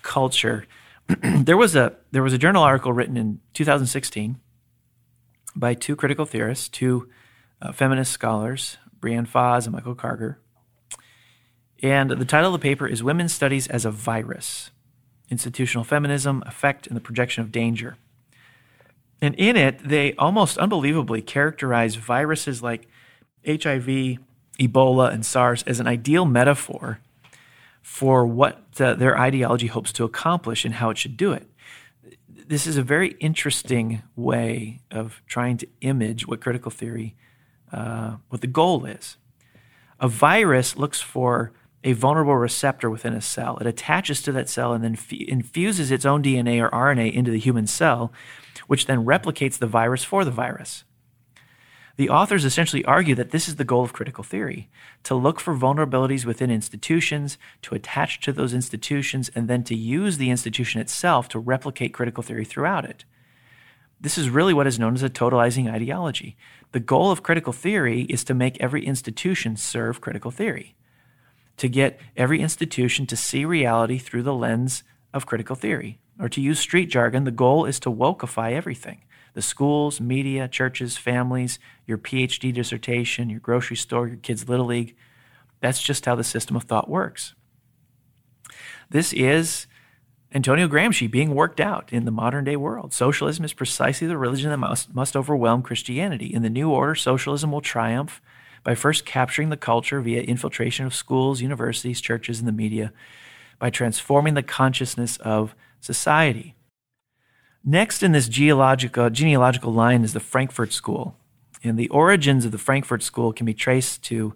culture, 0.04 0.68
there 1.22 1.58
was 1.58 1.76
a 1.76 1.98
there 2.12 2.24
was 2.24 2.32
a 2.32 2.38
journal 2.38 2.64
article 2.64 2.94
written 2.94 3.18
in 3.18 3.42
2016 3.56 4.40
by 5.54 5.74
two 5.74 5.98
critical 5.98 6.24
theorists, 6.24 6.70
two 6.70 7.10
uh, 7.62 7.74
feminist 7.74 8.14
scholars, 8.14 8.78
Breanne 9.02 9.28
Fahs 9.28 9.66
and 9.66 9.74
Michael 9.74 9.96
Karger. 9.96 10.38
And 11.84 12.12
the 12.12 12.26
title 12.26 12.54
of 12.54 12.62
the 12.62 12.64
paper 12.64 12.88
is 12.88 13.04
Women's 13.04 13.34
Studies 13.34 13.68
as 13.68 13.86
a 13.86 13.92
Virus 13.92 14.70
Institutional 15.30 15.84
Feminism, 15.84 16.44
Affect, 16.46 16.86
and 16.86 16.96
the 16.96 17.02
Projection 17.02 17.42
of 17.42 17.52
Danger. 17.52 17.98
And 19.22 19.36
in 19.36 19.56
it, 19.56 19.80
they 19.84 20.14
almost 20.14 20.58
unbelievably 20.58 21.22
characterize 21.24 21.96
viruses 21.96 22.62
like 22.62 22.88
HIV, 23.46 24.18
Ebola, 24.60 25.12
and 25.12 25.26
SARS 25.26 25.64
as 25.64 25.80
an 25.80 25.88
ideal 25.88 26.26
metaphor 26.26 27.00
for 27.82 28.26
what 28.26 28.62
uh, 28.80 28.94
their 28.94 29.18
ideology 29.18 29.68
hopes 29.68 29.92
to 29.94 30.04
accomplish 30.04 30.66
and 30.66 30.76
how 30.76 30.90
it 30.90 30.98
should 30.98 31.18
do 31.18 31.34
it. 31.34 31.48
This 32.28 32.68
is 32.68 32.78
a 32.78 32.84
very 32.84 33.16
interesting 33.20 34.04
way 34.16 34.82
of 34.92 35.22
trying 35.26 35.58
to 35.58 35.68
image 35.82 36.28
what 36.28 36.42
critical 36.42 36.72
theory, 36.72 37.16
uh, 37.72 38.18
what 38.30 38.42
the 38.42 38.48
goal 38.48 38.86
is. 38.86 39.18
A 40.00 40.08
virus 40.08 40.76
looks 40.76 41.00
for 41.02 41.52
a 41.84 41.94
vulnerable 41.94 42.36
receptor 42.36 42.90
within 42.90 43.14
a 43.14 43.22
cell. 43.22 43.58
It 43.58 43.68
attaches 43.68 44.22
to 44.24 44.32
that 44.34 44.50
cell 44.50 44.74
and 44.74 44.84
then 44.84 44.94
f- 44.94 45.14
infuses 45.14 45.92
its 45.92 46.06
own 46.06 46.22
DNA 46.22 46.62
or 46.62 46.70
RNA 46.70 47.14
into 47.14 47.32
the 47.32 47.40
human 47.40 47.68
cell, 47.68 48.12
which 48.68 48.86
then 48.86 49.06
replicates 49.06 49.58
the 49.58 49.68
virus 49.68 50.04
for 50.04 50.24
the 50.24 50.32
virus. 50.32 50.84
The 51.98 52.10
authors 52.10 52.46
essentially 52.46 52.86
argue 52.86 53.16
that 53.16 53.32
this 53.32 53.48
is 53.48 53.58
the 53.58 53.66
goal 53.66 53.84
of 53.84 53.94
critical 53.94 54.24
theory 54.24 54.70
to 55.04 55.16
look 55.16 55.40
for 55.40 55.56
vulnerabilities 55.56 56.26
within 56.26 56.50
institutions, 56.50 57.38
to 57.64 57.76
attach 57.76 58.22
to 58.22 58.32
those 58.32 58.54
institutions, 58.54 59.30
and 59.36 59.48
then 59.48 59.64
to 59.66 59.76
use 59.76 60.18
the 60.18 60.30
institution 60.30 60.82
itself 60.82 61.28
to 61.30 61.40
replicate 61.40 61.94
critical 61.94 62.24
theory 62.24 62.46
throughout 62.46 62.86
it. 62.86 63.06
This 64.02 64.18
is 64.18 64.32
really 64.32 64.54
what 64.54 64.66
is 64.66 64.80
known 64.80 64.96
as 64.96 65.04
a 65.04 65.10
totalizing 65.12 65.72
ideology. 65.72 66.36
The 66.72 66.80
goal 66.80 67.12
of 67.12 67.22
critical 67.22 67.54
theory 67.54 68.02
is 68.04 68.24
to 68.24 68.34
make 68.34 68.60
every 68.60 68.84
institution 68.84 69.56
serve 69.56 70.02
critical 70.02 70.32
theory, 70.32 70.76
to 71.58 71.70
get 71.70 72.00
every 72.18 72.42
institution 72.42 73.06
to 73.06 73.16
see 73.16 73.46
reality 73.46 74.00
through 74.00 74.24
the 74.24 74.34
lens 74.34 74.84
of 75.14 75.28
critical 75.28 75.56
theory. 75.56 76.00
Or 76.20 76.30
to 76.30 76.42
use 76.42 76.60
street 76.60 76.88
jargon, 76.88 77.26
the 77.26 77.32
goal 77.32 77.66
is 77.66 77.80
to 77.82 77.92
wokeify 77.92 78.54
everything 78.54 79.04
the 79.34 79.42
schools, 79.42 80.02
media, 80.02 80.46
churches, 80.48 80.98
families, 80.98 81.58
your 81.86 81.98
PhD 81.98 82.52
dissertation, 82.52 83.30
your 83.30 83.40
grocery 83.40 83.78
store, 83.78 84.08
your 84.08 84.18
kids' 84.18 84.50
little 84.50 84.66
league. 84.66 84.94
That's 85.62 85.82
just 85.82 86.06
how 86.06 86.16
the 86.16 86.24
system 86.24 86.58
of 86.58 86.64
thought 86.64 86.90
works. 86.90 87.34
This 88.90 89.14
is 89.14 89.68
Antonio 90.34 90.68
Gramsci 90.68 91.12
being 91.12 91.36
worked 91.36 91.60
out 91.60 91.92
in 91.92 92.06
the 92.06 92.12
modern 92.12 92.46
day 92.46 92.56
world. 92.56 92.94
Socialism 92.94 93.44
is 93.44 93.54
precisely 93.54 94.08
the 94.08 94.18
religion 94.18 94.50
that 94.50 94.58
must, 94.58 94.94
must 94.94 95.16
overwhelm 95.16 95.62
Christianity. 95.62 96.28
In 96.34 96.42
the 96.42 96.50
new 96.50 96.70
order, 96.70 96.96
socialism 96.96 97.52
will 97.52 97.62
triumph 97.62 98.22
by 98.64 98.76
first 98.76 99.06
capturing 99.06 99.50
the 99.50 99.58
culture 99.58 100.00
via 100.00 100.22
infiltration 100.22 100.86
of 100.86 100.96
schools, 100.96 101.42
universities, 101.42 102.00
churches, 102.00 102.40
and 102.40 102.48
the 102.48 102.54
media, 102.54 102.94
by 103.60 103.70
transforming 103.70 104.34
the 104.34 104.44
consciousness 104.44 105.18
of 105.18 105.54
society. 105.82 106.56
Next 107.66 108.02
in 108.02 108.14
this 108.14 108.30
geological, 108.30 109.10
genealogical 109.10 109.74
line 109.74 110.04
is 110.04 110.14
the 110.14 110.20
Frankfurt 110.20 110.72
School. 110.72 111.16
And 111.64 111.78
the 111.78 111.90
origins 111.90 112.46
of 112.46 112.52
the 112.52 112.58
Frankfurt 112.58 113.04
School 113.04 113.34
can 113.34 113.46
be 113.46 113.54
traced 113.54 114.02
to 114.06 114.34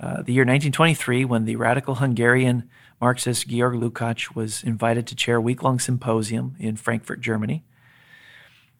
uh, 0.00 0.22
the 0.22 0.32
year 0.32 0.42
1923 0.42 1.24
when 1.24 1.44
the 1.44 1.56
radical 1.56 1.96
Hungarian 1.96 2.68
Marxist 3.00 3.48
Georg 3.48 3.74
Lukács 3.74 4.34
was 4.34 4.62
invited 4.62 5.06
to 5.06 5.14
chair 5.14 5.36
a 5.36 5.40
week 5.40 5.62
long 5.62 5.78
symposium 5.78 6.56
in 6.58 6.76
Frankfurt, 6.76 7.20
Germany. 7.20 7.64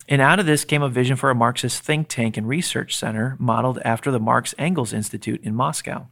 And 0.09 0.21
out 0.21 0.39
of 0.39 0.47
this 0.47 0.65
came 0.65 0.83
a 0.83 0.89
vision 0.89 1.17
for 1.17 1.31
a 1.31 1.35
Marxist 1.35 1.83
think 1.83 2.09
tank 2.09 2.37
and 2.37 2.47
research 2.47 2.97
center 2.97 3.37
modeled 3.39 3.79
after 3.85 4.11
the 4.11 4.21
Marx 4.21 4.55
Engels 4.59 4.93
Institute 4.93 5.43
in 5.43 5.55
Moscow. 5.55 6.09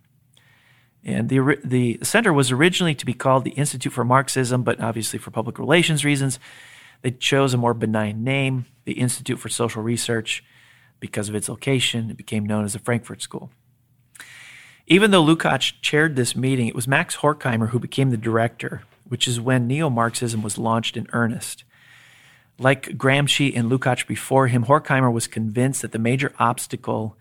And 1.04 1.28
the, 1.28 1.59
the 1.64 1.99
center 2.02 2.32
was 2.32 2.50
originally 2.50 2.94
to 2.94 3.04
be 3.04 3.12
called 3.12 3.44
the 3.44 3.50
Institute 3.50 3.92
for 3.92 4.04
Marxism, 4.04 4.62
but 4.62 4.80
obviously 4.80 5.18
for 5.18 5.30
public 5.30 5.59
relations 5.59 6.04
reasons, 6.04 6.38
they 7.02 7.11
chose 7.11 7.52
a 7.52 7.59
more 7.59 7.75
benign 7.75 8.23
name, 8.23 8.66
the 8.85 8.92
Institute 8.92 9.38
for 9.38 9.49
Social 9.49 9.82
Research. 9.82 10.44
Because 11.00 11.28
of 11.28 11.35
its 11.35 11.49
location, 11.49 12.11
it 12.11 12.16
became 12.16 12.47
known 12.47 12.64
as 12.64 12.75
the 12.75 12.78
Frankfurt 12.78 13.21
School. 13.21 13.50
Even 14.93 15.11
though 15.11 15.25
Lukács 15.25 15.73
chaired 15.81 16.17
this 16.17 16.37
meeting, 16.37 16.69
it 16.69 16.75
was 16.75 16.87
Max 16.87 17.17
Horkheimer 17.17 17.71
who 17.71 17.79
became 17.79 18.11
the 18.11 18.19
director, 18.19 18.83
which 19.09 19.27
is 19.27 19.41
when 19.41 19.67
neo 19.67 19.89
Marxism 19.89 20.43
was 20.43 20.59
launched 20.59 20.99
in 20.99 21.07
earnest. 21.15 21.65
Like 22.59 22.99
Gramsci 22.99 23.57
and 23.57 23.71
Lukács 23.71 24.07
before 24.07 24.49
him, 24.49 24.67
Horkheimer 24.67 25.11
was 25.11 25.27
convinced 25.27 25.81
that 25.81 25.93
the 25.93 25.99
major 25.99 26.35
obstacle 26.39 27.17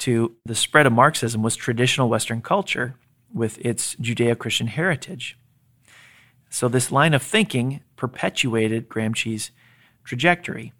to 0.00 0.36
the 0.44 0.54
spread 0.54 0.84
of 0.84 0.92
Marxism 0.92 1.42
was 1.42 1.56
traditional 1.56 2.10
Western 2.10 2.42
culture 2.42 2.94
with 3.32 3.56
its 3.64 3.94
Judeo 3.94 4.36
Christian 4.36 4.66
heritage. 4.66 5.38
So, 6.50 6.68
this 6.68 6.92
line 6.92 7.14
of 7.14 7.22
thinking 7.22 7.80
perpetuated 7.96 8.90
Gramsci's 8.90 9.50
trajectory. 10.04 10.74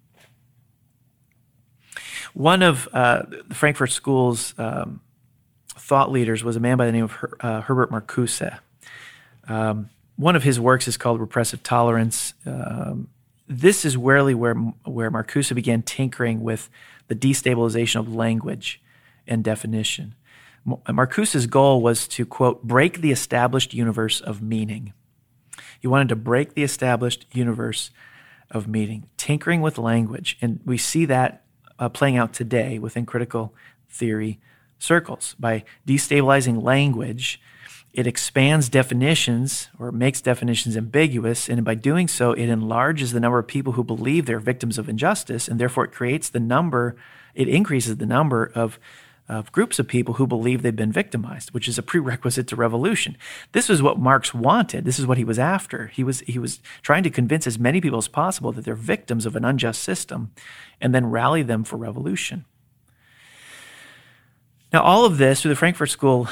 One 2.34 2.60
of 2.60 2.86
uh, 2.92 3.22
the 3.48 3.54
Frankfurt 3.54 3.92
School's 3.92 4.52
um, 4.58 5.00
thought 5.76 6.10
leaders 6.10 6.44
was 6.44 6.56
a 6.56 6.60
man 6.60 6.76
by 6.76 6.86
the 6.86 6.92
name 6.92 7.04
of 7.04 7.12
Her, 7.12 7.36
uh, 7.40 7.60
Herbert 7.62 7.90
Marcuse. 7.90 8.58
Um, 9.48 9.90
one 10.16 10.36
of 10.36 10.42
his 10.42 10.60
works 10.60 10.86
is 10.88 10.96
called 10.96 11.20
Repressive 11.20 11.62
Tolerance. 11.62 12.34
Um, 12.46 13.08
this 13.48 13.84
is 13.84 13.96
really 13.96 14.34
where, 14.34 14.54
where 14.54 15.10
Marcuse 15.10 15.54
began 15.54 15.82
tinkering 15.82 16.42
with 16.42 16.70
the 17.08 17.14
destabilization 17.14 18.00
of 18.00 18.14
language 18.14 18.80
and 19.26 19.44
definition. 19.44 20.14
Marcuse's 20.66 21.46
goal 21.46 21.82
was 21.82 22.08
to, 22.08 22.24
quote, 22.24 22.62
break 22.62 23.00
the 23.00 23.10
established 23.10 23.74
universe 23.74 24.20
of 24.20 24.40
meaning. 24.40 24.94
He 25.78 25.86
wanted 25.86 26.08
to 26.08 26.16
break 26.16 26.54
the 26.54 26.62
established 26.62 27.26
universe 27.32 27.90
of 28.50 28.66
meaning, 28.66 29.08
tinkering 29.18 29.60
with 29.60 29.76
language. 29.76 30.38
And 30.40 30.60
we 30.64 30.78
see 30.78 31.04
that 31.04 31.44
uh, 31.78 31.90
playing 31.90 32.16
out 32.16 32.32
today 32.32 32.78
within 32.78 33.04
critical 33.04 33.54
theory 33.90 34.40
circles. 34.84 35.34
By 35.38 35.64
destabilizing 35.86 36.62
language, 36.62 37.40
it 37.92 38.06
expands 38.06 38.68
definitions 38.68 39.68
or 39.78 39.92
makes 39.92 40.20
definitions 40.20 40.76
ambiguous. 40.76 41.48
And 41.48 41.64
by 41.64 41.74
doing 41.74 42.08
so, 42.08 42.32
it 42.32 42.48
enlarges 42.48 43.12
the 43.12 43.20
number 43.20 43.38
of 43.38 43.46
people 43.46 43.74
who 43.74 43.84
believe 43.84 44.26
they're 44.26 44.40
victims 44.40 44.78
of 44.78 44.88
injustice. 44.88 45.48
And 45.48 45.60
therefore, 45.60 45.84
it 45.84 45.92
creates 45.92 46.28
the 46.28 46.40
number, 46.40 46.96
it 47.34 47.48
increases 47.48 47.96
the 47.96 48.06
number 48.06 48.50
of 48.54 48.78
of 49.28 49.50
groups 49.52 49.78
of 49.78 49.88
people 49.88 50.14
who 50.14 50.26
believe 50.26 50.62
they've 50.62 50.76
been 50.76 50.92
victimized, 50.92 51.52
which 51.52 51.66
is 51.66 51.78
a 51.78 51.82
prerequisite 51.82 52.46
to 52.48 52.56
revolution. 52.56 53.16
This 53.52 53.70
is 53.70 53.82
what 53.82 53.98
Marx 53.98 54.34
wanted. 54.34 54.84
This 54.84 54.98
is 54.98 55.06
what 55.06 55.16
he 55.16 55.24
was 55.24 55.38
after. 55.38 55.86
He 55.86 56.04
was, 56.04 56.20
he 56.20 56.38
was 56.38 56.60
trying 56.82 57.04
to 57.04 57.10
convince 57.10 57.46
as 57.46 57.58
many 57.58 57.80
people 57.80 57.98
as 57.98 58.08
possible 58.08 58.52
that 58.52 58.64
they're 58.64 58.74
victims 58.74 59.24
of 59.24 59.34
an 59.34 59.44
unjust 59.44 59.82
system 59.82 60.32
and 60.80 60.94
then 60.94 61.06
rally 61.06 61.42
them 61.42 61.64
for 61.64 61.76
revolution. 61.76 62.44
Now, 64.74 64.82
all 64.82 65.04
of 65.04 65.18
this 65.18 65.40
through 65.40 65.50
the 65.50 65.56
Frankfurt 65.56 65.90
School 65.90 66.26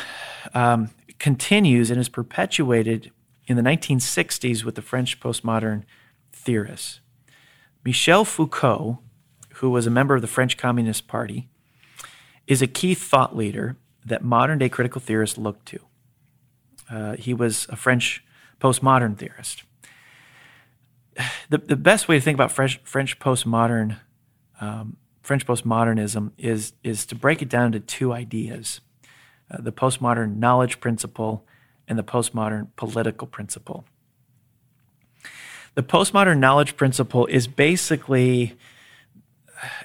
um, 0.53 0.91
continues 1.21 1.93
and 1.93 2.01
is 2.01 2.09
perpetuated 2.09 3.13
in 3.47 3.55
the 3.55 3.63
1960s 3.63 4.65
with 4.65 4.75
the 4.75 4.83
French 4.83 5.21
postmodern 5.21 5.85
theorists. 6.33 6.99
Michel 7.85 8.25
Foucault, 8.25 8.99
who 9.55 9.71
was 9.71 9.87
a 9.87 9.91
member 9.91 10.17
of 10.17 10.23
the 10.23 10.27
French 10.27 10.57
Communist 10.57 11.07
Party, 11.07 11.51
is 12.49 12.61
a 12.61 12.67
key 12.67 12.95
thought 12.95 13.37
leader 13.37 13.77
that 14.05 14.25
modern 14.25 14.59
day 14.59 14.69
critical 14.69 15.01
theorists 15.01 15.39
look 15.39 15.65
to. 15.67 15.79
Uh, 16.91 17.15
he 17.15 17.33
was 17.33 17.69
a 17.69 17.77
French 17.77 18.25
postmodern 18.61 19.17
theorist. 19.17 19.63
The, 21.49 21.59
the 21.59 21.77
best 21.77 22.09
way 22.09 22.17
to 22.17 22.21
think 22.21 22.35
about 22.35 22.51
French, 22.51 22.81
French 22.83 23.21
postmodern 23.21 24.01
um, 24.61 24.97
French 25.23 25.47
postmodernism 25.47 26.33
is, 26.37 26.73
is 26.83 27.07
to 27.07 27.15
break 27.15 27.43
it 27.43 27.49
down 27.49 27.67
into 27.67 27.81
two 27.81 28.13
ideas 28.13 28.81
uh, 29.51 29.61
the 29.61 29.73
postmodern 29.73 30.37
knowledge 30.37 30.81
principle 30.81 31.45
and 31.87 31.99
the 31.99 32.03
postmodern 32.03 32.69
political 32.77 33.27
principle. 33.27 33.85
The 35.75 35.83
postmodern 35.83 36.39
knowledge 36.39 36.77
principle 36.77 37.27
is 37.27 37.47
basically 37.47 38.57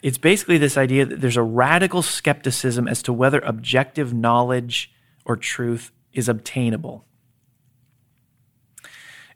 it's 0.02 0.18
basically 0.18 0.58
this 0.58 0.78
idea 0.78 1.06
that 1.06 1.22
there's 1.22 1.38
a 1.38 1.44
radical 1.44 2.02
skepticism 2.02 2.88
as 2.88 3.04
to 3.04 3.14
whether 3.14 3.40
objective 3.40 4.14
knowledge 4.14 4.92
or 5.26 5.36
truth 5.36 5.92
is 6.14 6.28
obtainable. 6.28 7.06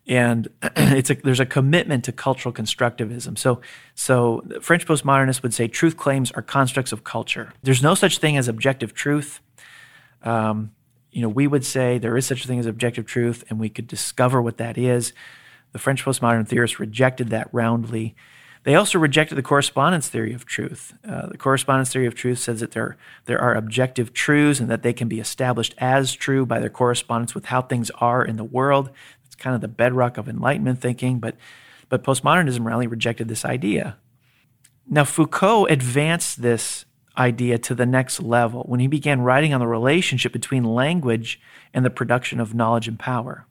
And 0.08 0.48
it's 0.76 1.10
a, 1.10 1.16
there's 1.16 1.40
a 1.40 1.46
commitment 1.46 2.04
to 2.06 2.12
cultural 2.12 2.54
constructivism. 2.54 3.38
So, 3.38 3.62
so 3.96 4.44
French 4.62 4.86
postmodernists 4.86 5.44
would 5.44 5.54
say 5.54 5.68
truth 5.68 5.98
claims 5.98 6.32
are 6.32 6.42
constructs 6.42 6.92
of 6.92 7.04
culture. 7.04 7.54
There's 7.64 7.84
no 7.84 7.96
such 7.96 8.18
thing 8.18 8.38
as 8.38 8.48
objective 8.48 8.94
truth. 8.94 9.40
Um, 10.24 10.72
you 11.12 11.22
know, 11.22 11.30
we 11.30 11.48
would 11.48 11.66
say 11.66 11.98
there 11.98 12.18
is 12.18 12.26
such 12.26 12.46
a 12.46 12.48
thing 12.48 12.60
as 12.60 12.66
objective 12.66 13.06
truth, 13.06 13.44
and 13.50 13.60
we 13.60 13.70
could 13.70 13.88
discover 13.88 14.42
what 14.42 14.58
that 14.58 14.78
is. 14.78 15.14
The 15.74 15.80
French 15.80 16.04
postmodern 16.04 16.48
theorists 16.48 16.80
rejected 16.80 17.30
that 17.30 17.50
roundly. 17.52 18.16
They 18.64 18.76
also 18.76 19.00
rejected 19.00 19.36
the 19.36 19.42
correspondence 19.44 20.08
theory 20.08 20.34
of 20.34 20.46
truth. 20.46 20.94
Uh, 21.08 21.28
the 21.28 21.38
correspondence 21.38 21.92
theory 21.92 22.06
of 22.06 22.14
truth 22.14 22.40
says 22.40 22.60
that 22.60 22.72
there, 22.72 22.96
there 23.26 23.40
are 23.40 23.56
objective 23.56 24.14
truths 24.14 24.60
and 24.60 24.70
that 24.70 24.84
they 24.84 24.94
can 24.94 25.08
be 25.08 25.20
established 25.20 25.74
as 25.80 26.14
true 26.14 26.46
by 26.46 26.60
their 26.60 26.70
correspondence 26.70 27.34
with 27.34 27.46
how 27.46 27.62
things 27.62 27.90
are 27.96 28.24
in 28.24 28.36
the 28.36 28.44
world. 28.44 28.92
Kind 29.42 29.56
of 29.56 29.62
the 29.62 29.68
bedrock 29.68 30.20
of 30.20 30.30
Enlightenment 30.30 30.80
thinking, 30.80 31.18
but, 31.18 31.36
but 31.90 32.04
postmodernism 32.04 32.64
really 32.64 32.86
rejected 32.86 33.28
this 33.28 33.44
idea. 33.44 33.98
Now, 34.88 35.04
Foucault 35.04 35.66
advanced 35.66 36.44
this 36.44 36.86
idea 37.18 37.58
to 37.58 37.74
the 37.74 37.88
next 37.88 38.22
level 38.22 38.64
when 38.68 38.80
he 38.80 38.86
began 38.86 39.22
writing 39.22 39.52
on 39.52 39.60
the 39.60 39.66
relationship 39.66 40.32
between 40.32 40.64
language 40.64 41.42
and 41.74 41.84
the 41.84 41.90
production 41.90 42.40
of 42.40 42.54
knowledge 42.54 42.88
and 42.88 43.00
power. 43.00 43.48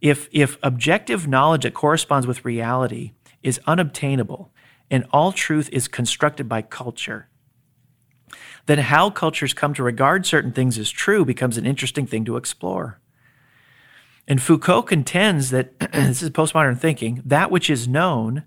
If, 0.00 0.30
if 0.32 0.56
objective 0.62 1.28
knowledge 1.28 1.64
that 1.64 1.74
corresponds 1.74 2.26
with 2.26 2.46
reality 2.46 3.12
is 3.42 3.60
unobtainable 3.66 4.50
and 4.90 5.04
all 5.12 5.30
truth 5.30 5.68
is 5.72 5.88
constructed 5.88 6.48
by 6.48 6.62
culture, 6.62 7.28
then 8.64 8.78
how 8.78 9.10
cultures 9.10 9.52
come 9.52 9.74
to 9.74 9.82
regard 9.82 10.24
certain 10.24 10.52
things 10.52 10.78
as 10.78 10.88
true 10.88 11.22
becomes 11.26 11.58
an 11.58 11.66
interesting 11.66 12.06
thing 12.06 12.24
to 12.24 12.38
explore. 12.38 12.98
And 14.28 14.42
Foucault 14.42 14.82
contends 14.82 15.50
that 15.50 15.78
this 15.92 16.22
is 16.22 16.30
postmodern 16.30 16.78
thinking 16.78 17.22
that 17.24 17.50
which 17.50 17.70
is 17.70 17.86
known 17.86 18.44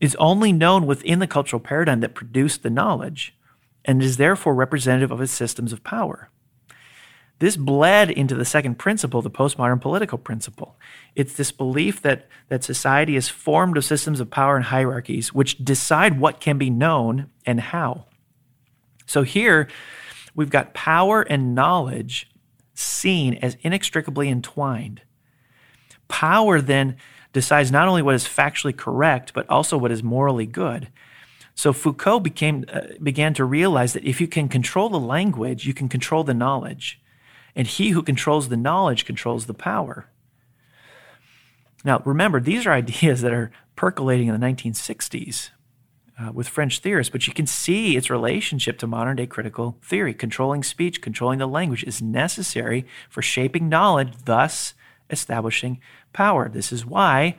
is 0.00 0.16
only 0.16 0.52
known 0.52 0.86
within 0.86 1.18
the 1.18 1.26
cultural 1.26 1.60
paradigm 1.60 2.00
that 2.00 2.14
produced 2.14 2.62
the 2.62 2.70
knowledge 2.70 3.36
and 3.84 4.02
is 4.02 4.16
therefore 4.16 4.54
representative 4.54 5.10
of 5.10 5.20
its 5.20 5.32
systems 5.32 5.72
of 5.72 5.84
power. 5.84 6.30
This 7.38 7.56
bled 7.56 8.10
into 8.10 8.34
the 8.34 8.44
second 8.44 8.78
principle, 8.78 9.22
the 9.22 9.30
postmodern 9.30 9.80
political 9.80 10.18
principle. 10.18 10.76
It's 11.16 11.34
this 11.34 11.52
belief 11.52 12.02
that, 12.02 12.28
that 12.48 12.62
society 12.62 13.16
is 13.16 13.30
formed 13.30 13.78
of 13.78 13.84
systems 13.84 14.20
of 14.20 14.30
power 14.30 14.56
and 14.56 14.66
hierarchies 14.66 15.32
which 15.32 15.62
decide 15.64 16.20
what 16.20 16.40
can 16.40 16.58
be 16.58 16.68
known 16.68 17.30
and 17.46 17.60
how. 17.60 18.06
So 19.06 19.22
here, 19.22 19.68
we've 20.34 20.50
got 20.50 20.74
power 20.74 21.22
and 21.22 21.54
knowledge 21.54 22.29
seen 22.80 23.34
as 23.34 23.56
inextricably 23.62 24.28
entwined. 24.28 25.02
Power 26.08 26.60
then 26.60 26.96
decides 27.32 27.70
not 27.70 27.88
only 27.88 28.02
what 28.02 28.14
is 28.14 28.24
factually 28.24 28.76
correct, 28.76 29.32
but 29.34 29.48
also 29.48 29.78
what 29.78 29.92
is 29.92 30.02
morally 30.02 30.46
good. 30.46 30.88
So 31.54 31.72
Foucault 31.72 32.20
became, 32.20 32.64
uh, 32.72 32.80
began 33.02 33.34
to 33.34 33.44
realize 33.44 33.92
that 33.92 34.04
if 34.04 34.20
you 34.20 34.26
can 34.26 34.48
control 34.48 34.88
the 34.88 34.98
language, 34.98 35.66
you 35.66 35.74
can 35.74 35.88
control 35.88 36.24
the 36.24 36.34
knowledge. 36.34 37.00
And 37.54 37.66
he 37.66 37.90
who 37.90 38.02
controls 38.02 38.48
the 38.48 38.56
knowledge 38.56 39.04
controls 39.04 39.46
the 39.46 39.54
power. 39.54 40.06
Now, 41.84 42.02
remember, 42.04 42.40
these 42.40 42.66
are 42.66 42.72
ideas 42.84 43.20
that 43.20 43.32
are 43.32 43.50
percolating 43.76 44.28
in 44.28 44.38
the 44.38 44.46
1960s 44.46 45.50
uh, 46.20 46.32
with 46.32 46.48
French 46.48 46.80
theorists, 46.80 47.10
but 47.10 47.26
you 47.26 47.32
can 47.32 47.46
see 47.46 47.96
its 47.96 48.10
relationship 48.10 48.78
to 48.78 48.86
modern 48.86 49.16
day 49.16 49.26
critical 49.26 49.78
theory. 49.82 50.12
Controlling 50.12 50.62
speech, 50.62 51.00
controlling 51.00 51.38
the 51.38 51.46
language 51.46 51.84
is 51.84 52.02
necessary 52.02 52.84
for 53.08 53.22
shaping 53.22 53.68
knowledge, 53.68 54.12
thus 54.24 54.74
establishing 55.08 55.80
power. 56.12 56.48
This 56.48 56.72
is 56.72 56.84
why 56.84 57.36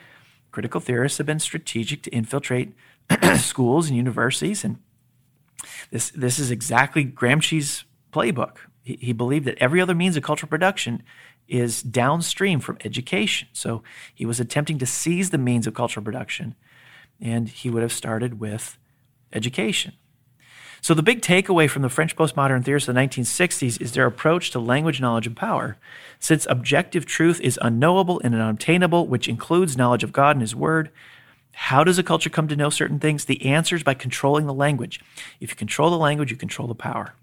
critical 0.52 0.82
theorists 0.82 1.18
have 1.18 1.28
been 1.28 1.40
strategic 1.40 2.02
to 2.04 2.10
infiltrate 2.12 2.74
schools 3.36 3.88
and 3.88 3.98
universities. 3.98 4.64
And 4.64 4.80
this, 5.92 6.10
this 6.12 6.40
is 6.40 6.52
exactly 6.52 7.06
Gramsci's 7.06 7.84
playbook. 8.12 8.58
He, 8.84 8.98
he 9.00 9.14
believed 9.14 9.46
that 9.46 9.58
every 9.60 9.80
other 9.80 9.96
means 9.96 10.18
of 10.18 10.24
cultural 10.24 10.50
production 10.50 11.04
is 11.48 11.84
downstream 11.84 12.60
from 12.60 12.78
education. 12.84 13.48
So 13.54 13.84
he 14.14 14.26
was 14.26 14.40
attempting 14.40 14.80
to 14.80 14.86
seize 14.86 15.30
the 15.30 15.38
means 15.38 15.68
of 15.68 15.74
cultural 15.74 16.04
production, 16.04 16.56
and 17.22 17.48
he 17.48 17.70
would 17.70 17.84
have 17.84 17.94
started 17.94 18.40
with 18.40 18.78
education. 19.32 19.94
So 20.82 20.96
the 20.96 21.04
big 21.04 21.22
takeaway 21.22 21.70
from 21.70 21.84
the 21.84 21.90
French 21.90 22.16
postmodern 22.16 22.66
theorists 22.66 22.90
of 22.90 22.96
the 22.96 23.02
1960s 23.02 23.80
is 23.80 23.92
their 23.92 24.08
approach 24.08 24.50
to 24.52 24.60
language, 24.60 25.00
knowledge, 25.00 25.28
and 25.28 25.38
power. 25.38 25.78
Since 26.20 26.48
objective 26.50 27.06
truth 27.06 27.40
is 27.40 27.60
unknowable 27.62 28.20
and 28.24 28.34
unobtainable, 28.34 29.06
which 29.06 29.28
includes 29.28 29.78
knowledge 29.78 30.04
of 30.04 30.12
God 30.12 30.36
and 30.36 30.42
His 30.42 30.56
Word, 30.56 30.90
how 31.54 31.84
does 31.84 32.00
a 32.00 32.04
culture 32.04 32.32
come 32.32 32.48
to 32.48 32.56
know 32.56 32.72
certain 32.72 32.98
things? 32.98 33.26
The 33.26 33.46
answer 33.46 33.76
is 33.76 33.84
by 33.84 33.94
controlling 33.94 34.48
the 34.48 34.54
language. 34.54 35.00
If 35.40 35.52
you 35.52 35.56
control 35.56 35.92
the 35.92 35.98
language, 35.98 36.32
you 36.32 36.38
control 36.38 36.68
the 36.68 36.74
power. 36.74 37.14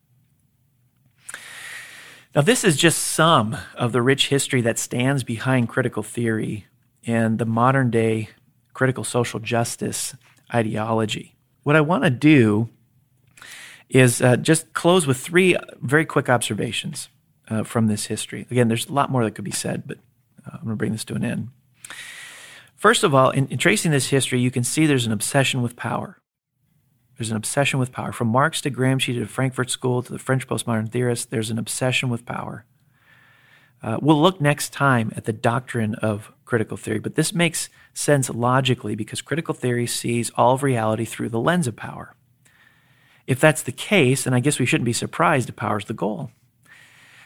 Now, 2.35 2.43
this 2.43 2.63
is 2.63 2.77
just 2.77 2.99
some 2.99 3.57
of 3.75 3.91
the 3.91 4.03
rich 4.03 4.29
history 4.29 4.61
that 4.61 4.79
stands 4.79 5.25
behind 5.25 5.69
critical 5.69 6.05
theory 6.05 6.67
and 7.05 7.39
the 7.39 7.47
modern 7.47 7.91
day 7.91 8.29
critical 8.79 9.03
social 9.03 9.41
justice 9.41 10.15
ideology. 10.55 11.35
What 11.65 11.75
I 11.75 11.81
want 11.81 12.05
to 12.05 12.11
do 12.11 12.69
is 13.89 14.23
uh, 14.23 14.37
just 14.37 14.73
close 14.73 15.05
with 15.05 15.17
three 15.17 15.57
very 15.83 16.07
quick 16.07 16.29
observations 16.29 17.09
uh, 17.49 17.65
from 17.65 17.89
this 17.89 18.07
history. 18.07 18.47
Again, 18.53 18.69
there's 18.69 18.87
a 18.87 18.93
lot 18.93 19.11
more 19.11 19.25
that 19.25 19.35
could 19.35 19.45
be 19.45 19.51
said, 19.51 19.83
but 19.85 19.99
uh, 20.47 20.51
I'm 20.53 20.61
going 20.61 20.75
to 20.75 20.77
bring 20.77 20.93
this 20.93 21.05
to 21.07 21.15
an 21.15 21.25
end. 21.25 21.49
First 22.77 23.03
of 23.03 23.17
all, 23.17 23.31
in, 23.31 23.49
in 23.49 23.59
tracing 23.59 23.91
this 23.91 24.11
history, 24.11 24.39
you 24.39 24.53
can 24.53 24.63
see 24.63 24.87
there's 24.87 25.07
an 25.07 25.13
obsession 25.13 25.61
with 25.61 25.75
power. 25.75 26.21
There's 27.17 27.33
an 27.33 27.37
obsession 27.37 27.81
with 27.81 27.91
power. 27.91 28.13
From 28.13 28.29
Marx 28.29 28.61
to 28.61 28.71
Gramsci 28.71 29.13
to 29.15 29.21
the 29.21 29.27
Frankfurt 29.27 29.71
School 29.71 30.05
to 30.05 30.13
the 30.13 30.21
French 30.21 30.47
postmodern 30.47 30.89
theorists, 30.89 31.27
there's 31.27 31.51
an 31.51 31.59
obsession 31.59 32.11
with 32.11 32.25
power. 32.25 32.65
Uh, 33.83 33.99
we'll 34.01 34.21
look 34.21 34.41
next 34.41 34.73
time 34.73 35.13
at 35.17 35.25
the 35.25 35.33
doctrine 35.33 35.95
of 35.97 36.33
critical 36.45 36.77
theory, 36.77 36.99
but 36.99 37.15
this 37.15 37.33
makes 37.33 37.69
sense 37.95 38.29
logically 38.31 38.95
because 38.95 39.23
critical 39.23 39.55
theory 39.55 39.87
sees 39.87 40.31
all 40.31 40.55
of 40.55 40.63
reality 40.63 41.05
through 41.05 41.29
the 41.29 41.39
lens 41.39 41.67
of 41.67 41.77
power. 41.77 42.15
If 43.27 43.39
that's 43.39 43.63
the 43.63 43.73
case, 43.73 44.25
then 44.25 44.35
I 44.35 44.41
guess 44.41 44.59
we 44.59 44.67
shouldn't 44.67 44.87
be 44.87 44.93
surprised 44.93 45.49
if 45.49 45.57
power 45.57 45.79
is 45.79 45.85
the 45.85 45.93
goal. 45.93 46.31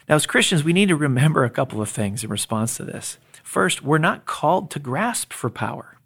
Now, 0.07 0.15
as 0.15 0.25
Christians, 0.25 0.63
we 0.63 0.73
need 0.73 0.89
to 0.89 0.95
remember 0.95 1.45
a 1.45 1.49
couple 1.49 1.81
of 1.81 1.89
things 1.89 2.23
in 2.23 2.29
response 2.29 2.75
to 2.77 2.83
this. 2.83 3.17
First, 3.41 3.83
we're 3.83 3.97
not 3.97 4.25
called 4.25 4.69
to 4.71 4.79
grasp 4.79 5.31
for 5.31 5.49
power. 5.49 5.97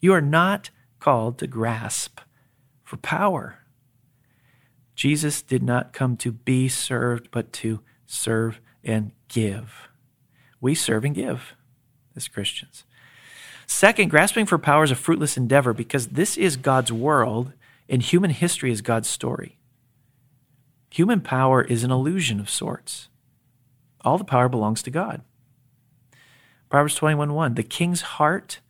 You 0.00 0.12
are 0.14 0.20
not 0.20 0.70
called 1.00 1.38
to 1.38 1.46
grasp 1.46 2.20
for 2.84 2.96
power. 2.96 3.58
Jesus 4.94 5.42
did 5.42 5.62
not 5.62 5.92
come 5.92 6.16
to 6.18 6.30
be 6.30 6.68
served, 6.68 7.30
but 7.30 7.52
to 7.54 7.80
serve 8.06 8.60
and 8.84 9.12
give. 9.28 9.88
We 10.60 10.74
serve 10.74 11.04
and 11.04 11.14
give 11.14 11.54
as 12.16 12.28
Christians. 12.28 12.84
Second, 13.66 14.10
grasping 14.10 14.46
for 14.46 14.58
power 14.58 14.84
is 14.84 14.90
a 14.90 14.96
fruitless 14.96 15.36
endeavor 15.36 15.72
because 15.72 16.08
this 16.08 16.36
is 16.36 16.56
God's 16.56 16.92
world 16.92 17.52
and 17.88 18.02
human 18.02 18.30
history 18.30 18.72
is 18.72 18.82
God's 18.82 19.08
story. 19.08 19.58
Human 20.90 21.20
power 21.20 21.62
is 21.62 21.84
an 21.84 21.90
illusion 21.90 22.40
of 22.40 22.50
sorts. 22.50 23.08
All 24.02 24.18
the 24.18 24.24
power 24.24 24.48
belongs 24.48 24.82
to 24.82 24.90
God. 24.90 25.22
Proverbs 26.68 26.94
21 26.96 27.32
1 27.32 27.54
The 27.54 27.62
king's 27.62 28.02
heart 28.02 28.60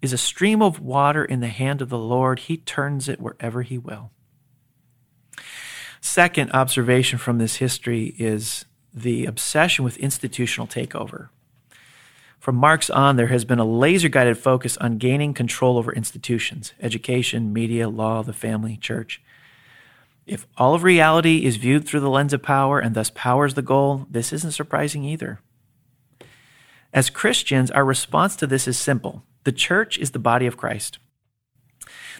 is 0.00 0.12
a 0.12 0.18
stream 0.18 0.62
of 0.62 0.80
water 0.80 1.24
in 1.24 1.40
the 1.40 1.48
hand 1.48 1.82
of 1.82 1.88
the 1.88 1.98
Lord. 1.98 2.40
He 2.40 2.56
turns 2.56 3.08
it 3.08 3.20
wherever 3.20 3.62
he 3.62 3.78
will. 3.78 4.10
Second 6.00 6.52
observation 6.52 7.18
from 7.18 7.38
this 7.38 7.56
history 7.56 8.14
is 8.18 8.64
the 8.92 9.26
obsession 9.26 9.84
with 9.84 9.96
institutional 9.98 10.66
takeover. 10.66 11.28
From 12.38 12.56
Marx 12.56 12.88
on, 12.88 13.16
there 13.16 13.26
has 13.26 13.44
been 13.44 13.58
a 13.58 13.64
laser 13.64 14.08
guided 14.08 14.38
focus 14.38 14.76
on 14.78 14.98
gaining 14.98 15.34
control 15.34 15.76
over 15.76 15.92
institutions 15.92 16.72
education, 16.80 17.52
media, 17.52 17.88
law, 17.88 18.22
the 18.22 18.32
family, 18.32 18.76
church. 18.76 19.20
If 20.26 20.46
all 20.56 20.74
of 20.74 20.82
reality 20.82 21.44
is 21.44 21.56
viewed 21.56 21.86
through 21.86 22.00
the 22.00 22.10
lens 22.10 22.32
of 22.32 22.42
power 22.42 22.78
and 22.78 22.94
thus 22.94 23.10
power 23.10 23.46
is 23.46 23.54
the 23.54 23.62
goal, 23.62 24.06
this 24.10 24.32
isn't 24.32 24.52
surprising 24.52 25.04
either. 25.04 25.40
As 26.92 27.10
Christians, 27.10 27.70
our 27.70 27.84
response 27.84 28.36
to 28.36 28.46
this 28.46 28.68
is 28.68 28.78
simple 28.78 29.24
the 29.44 29.52
church 29.52 29.98
is 29.98 30.10
the 30.10 30.18
body 30.18 30.46
of 30.46 30.56
Christ. 30.56 30.98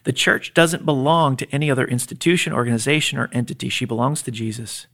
The 0.04 0.12
church 0.12 0.54
doesn't 0.54 0.86
belong 0.86 1.36
to 1.36 1.50
any 1.52 1.70
other 1.70 1.86
institution, 1.86 2.52
organization, 2.52 3.18
or 3.18 3.28
entity. 3.32 3.68
She 3.68 3.84
belongs 3.84 4.22
to 4.22 4.30
Jesus. 4.30 4.86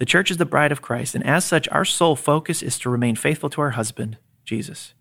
The 0.00 0.06
church 0.06 0.30
is 0.30 0.38
the 0.38 0.46
bride 0.46 0.72
of 0.72 0.80
Christ, 0.80 1.14
and 1.14 1.24
as 1.26 1.44
such, 1.44 1.68
our 1.68 1.84
sole 1.84 2.16
focus 2.16 2.62
is 2.62 2.78
to 2.78 2.88
remain 2.88 3.16
faithful 3.16 3.50
to 3.50 3.60
our 3.60 3.72
husband, 3.72 4.16
Jesus. 4.46 4.94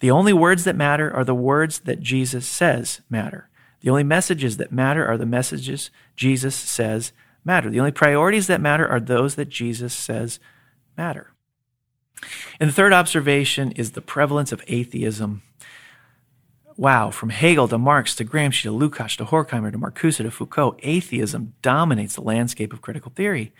The 0.00 0.10
only 0.10 0.32
words 0.32 0.64
that 0.64 0.74
matter 0.74 1.08
are 1.14 1.22
the 1.22 1.36
words 1.36 1.78
that 1.80 2.00
Jesus 2.00 2.44
says 2.44 3.00
matter. 3.08 3.48
The 3.80 3.90
only 3.90 4.02
messages 4.02 4.56
that 4.56 4.72
matter 4.72 5.06
are 5.06 5.16
the 5.16 5.24
messages 5.24 5.90
Jesus 6.16 6.56
says 6.56 7.12
matter. 7.44 7.70
The 7.70 7.78
only 7.78 7.92
priorities 7.92 8.48
that 8.48 8.60
matter 8.60 8.88
are 8.88 8.98
those 8.98 9.36
that 9.36 9.50
Jesus 9.50 9.94
says 9.94 10.40
matter. 10.96 11.30
And 12.58 12.68
the 12.68 12.74
third 12.74 12.92
observation 12.92 13.70
is 13.70 13.92
the 13.92 14.00
prevalence 14.00 14.50
of 14.50 14.64
atheism 14.66 15.42
Wow, 16.76 17.12
from 17.12 17.28
Hegel 17.28 17.68
to 17.68 17.78
Marx 17.78 18.16
to 18.16 18.24
Gramsci 18.24 18.62
to 18.62 18.72
Lukács 18.72 19.16
to 19.18 19.24
Horkheimer 19.24 19.70
to 19.70 19.78
Marcuse 19.78 20.16
to 20.16 20.28
Foucault, 20.28 20.76
atheism 20.82 21.54
dominates 21.62 22.16
the 22.16 22.20
landscape 22.20 22.72
of 22.72 22.82
critical 22.82 23.12
theory. 23.14 23.52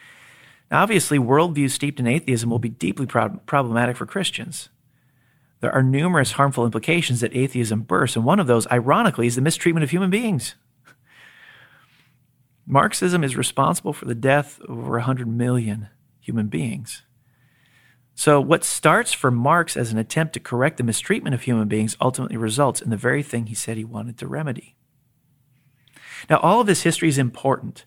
Obviously, 0.74 1.18
worldviews 1.18 1.70
steeped 1.70 2.00
in 2.00 2.06
atheism 2.06 2.50
will 2.50 2.58
be 2.58 2.68
deeply 2.68 3.06
pro- 3.06 3.40
problematic 3.46 3.96
for 3.96 4.06
Christians. 4.06 4.70
There 5.60 5.72
are 5.72 5.82
numerous 5.82 6.32
harmful 6.32 6.64
implications 6.64 7.20
that 7.20 7.34
atheism 7.34 7.82
bursts, 7.82 8.16
and 8.16 8.24
one 8.24 8.40
of 8.40 8.48
those, 8.48 8.66
ironically, 8.66 9.28
is 9.28 9.36
the 9.36 9.40
mistreatment 9.40 9.84
of 9.84 9.90
human 9.90 10.10
beings. 10.10 10.56
Marxism 12.66 13.22
is 13.22 13.36
responsible 13.36 13.92
for 13.92 14.04
the 14.06 14.14
death 14.16 14.60
of 14.62 14.78
over 14.78 14.92
100 14.92 15.28
million 15.28 15.88
human 16.20 16.48
beings. 16.48 17.02
So, 18.16 18.40
what 18.40 18.64
starts 18.64 19.12
for 19.12 19.30
Marx 19.30 19.76
as 19.76 19.92
an 19.92 19.98
attempt 19.98 20.34
to 20.34 20.40
correct 20.40 20.78
the 20.78 20.84
mistreatment 20.84 21.34
of 21.34 21.42
human 21.42 21.68
beings 21.68 21.96
ultimately 22.00 22.36
results 22.36 22.80
in 22.80 22.90
the 22.90 22.96
very 22.96 23.22
thing 23.22 23.46
he 23.46 23.54
said 23.54 23.76
he 23.76 23.84
wanted 23.84 24.18
to 24.18 24.26
remedy. 24.26 24.76
Now, 26.28 26.38
all 26.38 26.60
of 26.60 26.66
this 26.66 26.82
history 26.82 27.08
is 27.08 27.18
important 27.18 27.84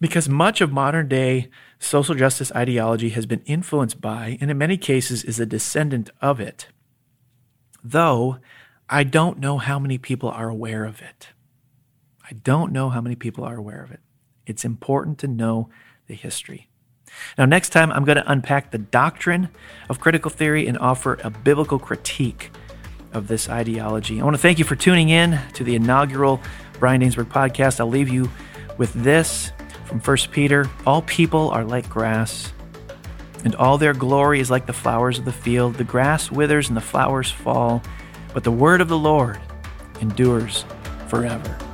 because 0.00 0.28
much 0.28 0.60
of 0.60 0.72
modern 0.72 1.08
day 1.08 1.48
social 1.78 2.14
justice 2.14 2.52
ideology 2.52 3.10
has 3.10 3.26
been 3.26 3.42
influenced 3.46 4.00
by, 4.00 4.38
and 4.40 4.50
in 4.50 4.58
many 4.58 4.76
cases 4.76 5.24
is 5.24 5.40
a 5.40 5.46
descendant 5.46 6.10
of 6.20 6.40
it. 6.40 6.68
Though 7.82 8.38
I 8.88 9.04
don't 9.04 9.38
know 9.38 9.58
how 9.58 9.78
many 9.78 9.98
people 9.98 10.30
are 10.30 10.48
aware 10.48 10.84
of 10.84 11.02
it. 11.02 11.28
I 12.28 12.34
don't 12.34 12.72
know 12.72 12.90
how 12.90 13.00
many 13.00 13.16
people 13.16 13.44
are 13.44 13.56
aware 13.56 13.82
of 13.82 13.90
it. 13.90 14.00
It's 14.46 14.64
important 14.64 15.18
to 15.18 15.28
know 15.28 15.68
the 16.06 16.14
history. 16.14 16.68
Now, 17.38 17.44
next 17.44 17.70
time, 17.70 17.90
I'm 17.92 18.04
going 18.04 18.16
to 18.16 18.30
unpack 18.30 18.70
the 18.70 18.78
doctrine 18.78 19.48
of 19.88 20.00
critical 20.00 20.30
theory 20.30 20.66
and 20.66 20.78
offer 20.78 21.18
a 21.22 21.30
biblical 21.30 21.78
critique 21.78 22.50
of 23.12 23.28
this 23.28 23.48
ideology. 23.48 24.20
I 24.20 24.24
want 24.24 24.34
to 24.34 24.42
thank 24.42 24.58
you 24.58 24.64
for 24.64 24.76
tuning 24.76 25.08
in 25.08 25.40
to 25.54 25.64
the 25.64 25.74
inaugural 25.74 26.40
Brian 26.78 27.00
Dainsberg 27.00 27.26
podcast. 27.26 27.80
I'll 27.80 27.88
leave 27.88 28.08
you 28.08 28.30
with 28.76 28.92
this 28.92 29.52
from 29.86 30.00
1 30.00 30.16
Peter 30.32 30.68
All 30.86 31.02
people 31.02 31.50
are 31.50 31.64
like 31.64 31.88
grass, 31.88 32.52
and 33.44 33.54
all 33.54 33.78
their 33.78 33.94
glory 33.94 34.40
is 34.40 34.50
like 34.50 34.66
the 34.66 34.72
flowers 34.72 35.18
of 35.18 35.24
the 35.24 35.32
field. 35.32 35.74
The 35.74 35.84
grass 35.84 36.30
withers 36.30 36.68
and 36.68 36.76
the 36.76 36.80
flowers 36.80 37.30
fall, 37.30 37.82
but 38.34 38.44
the 38.44 38.52
word 38.52 38.80
of 38.80 38.88
the 38.88 38.98
Lord 38.98 39.40
endures 40.00 40.64
forever. 41.08 41.65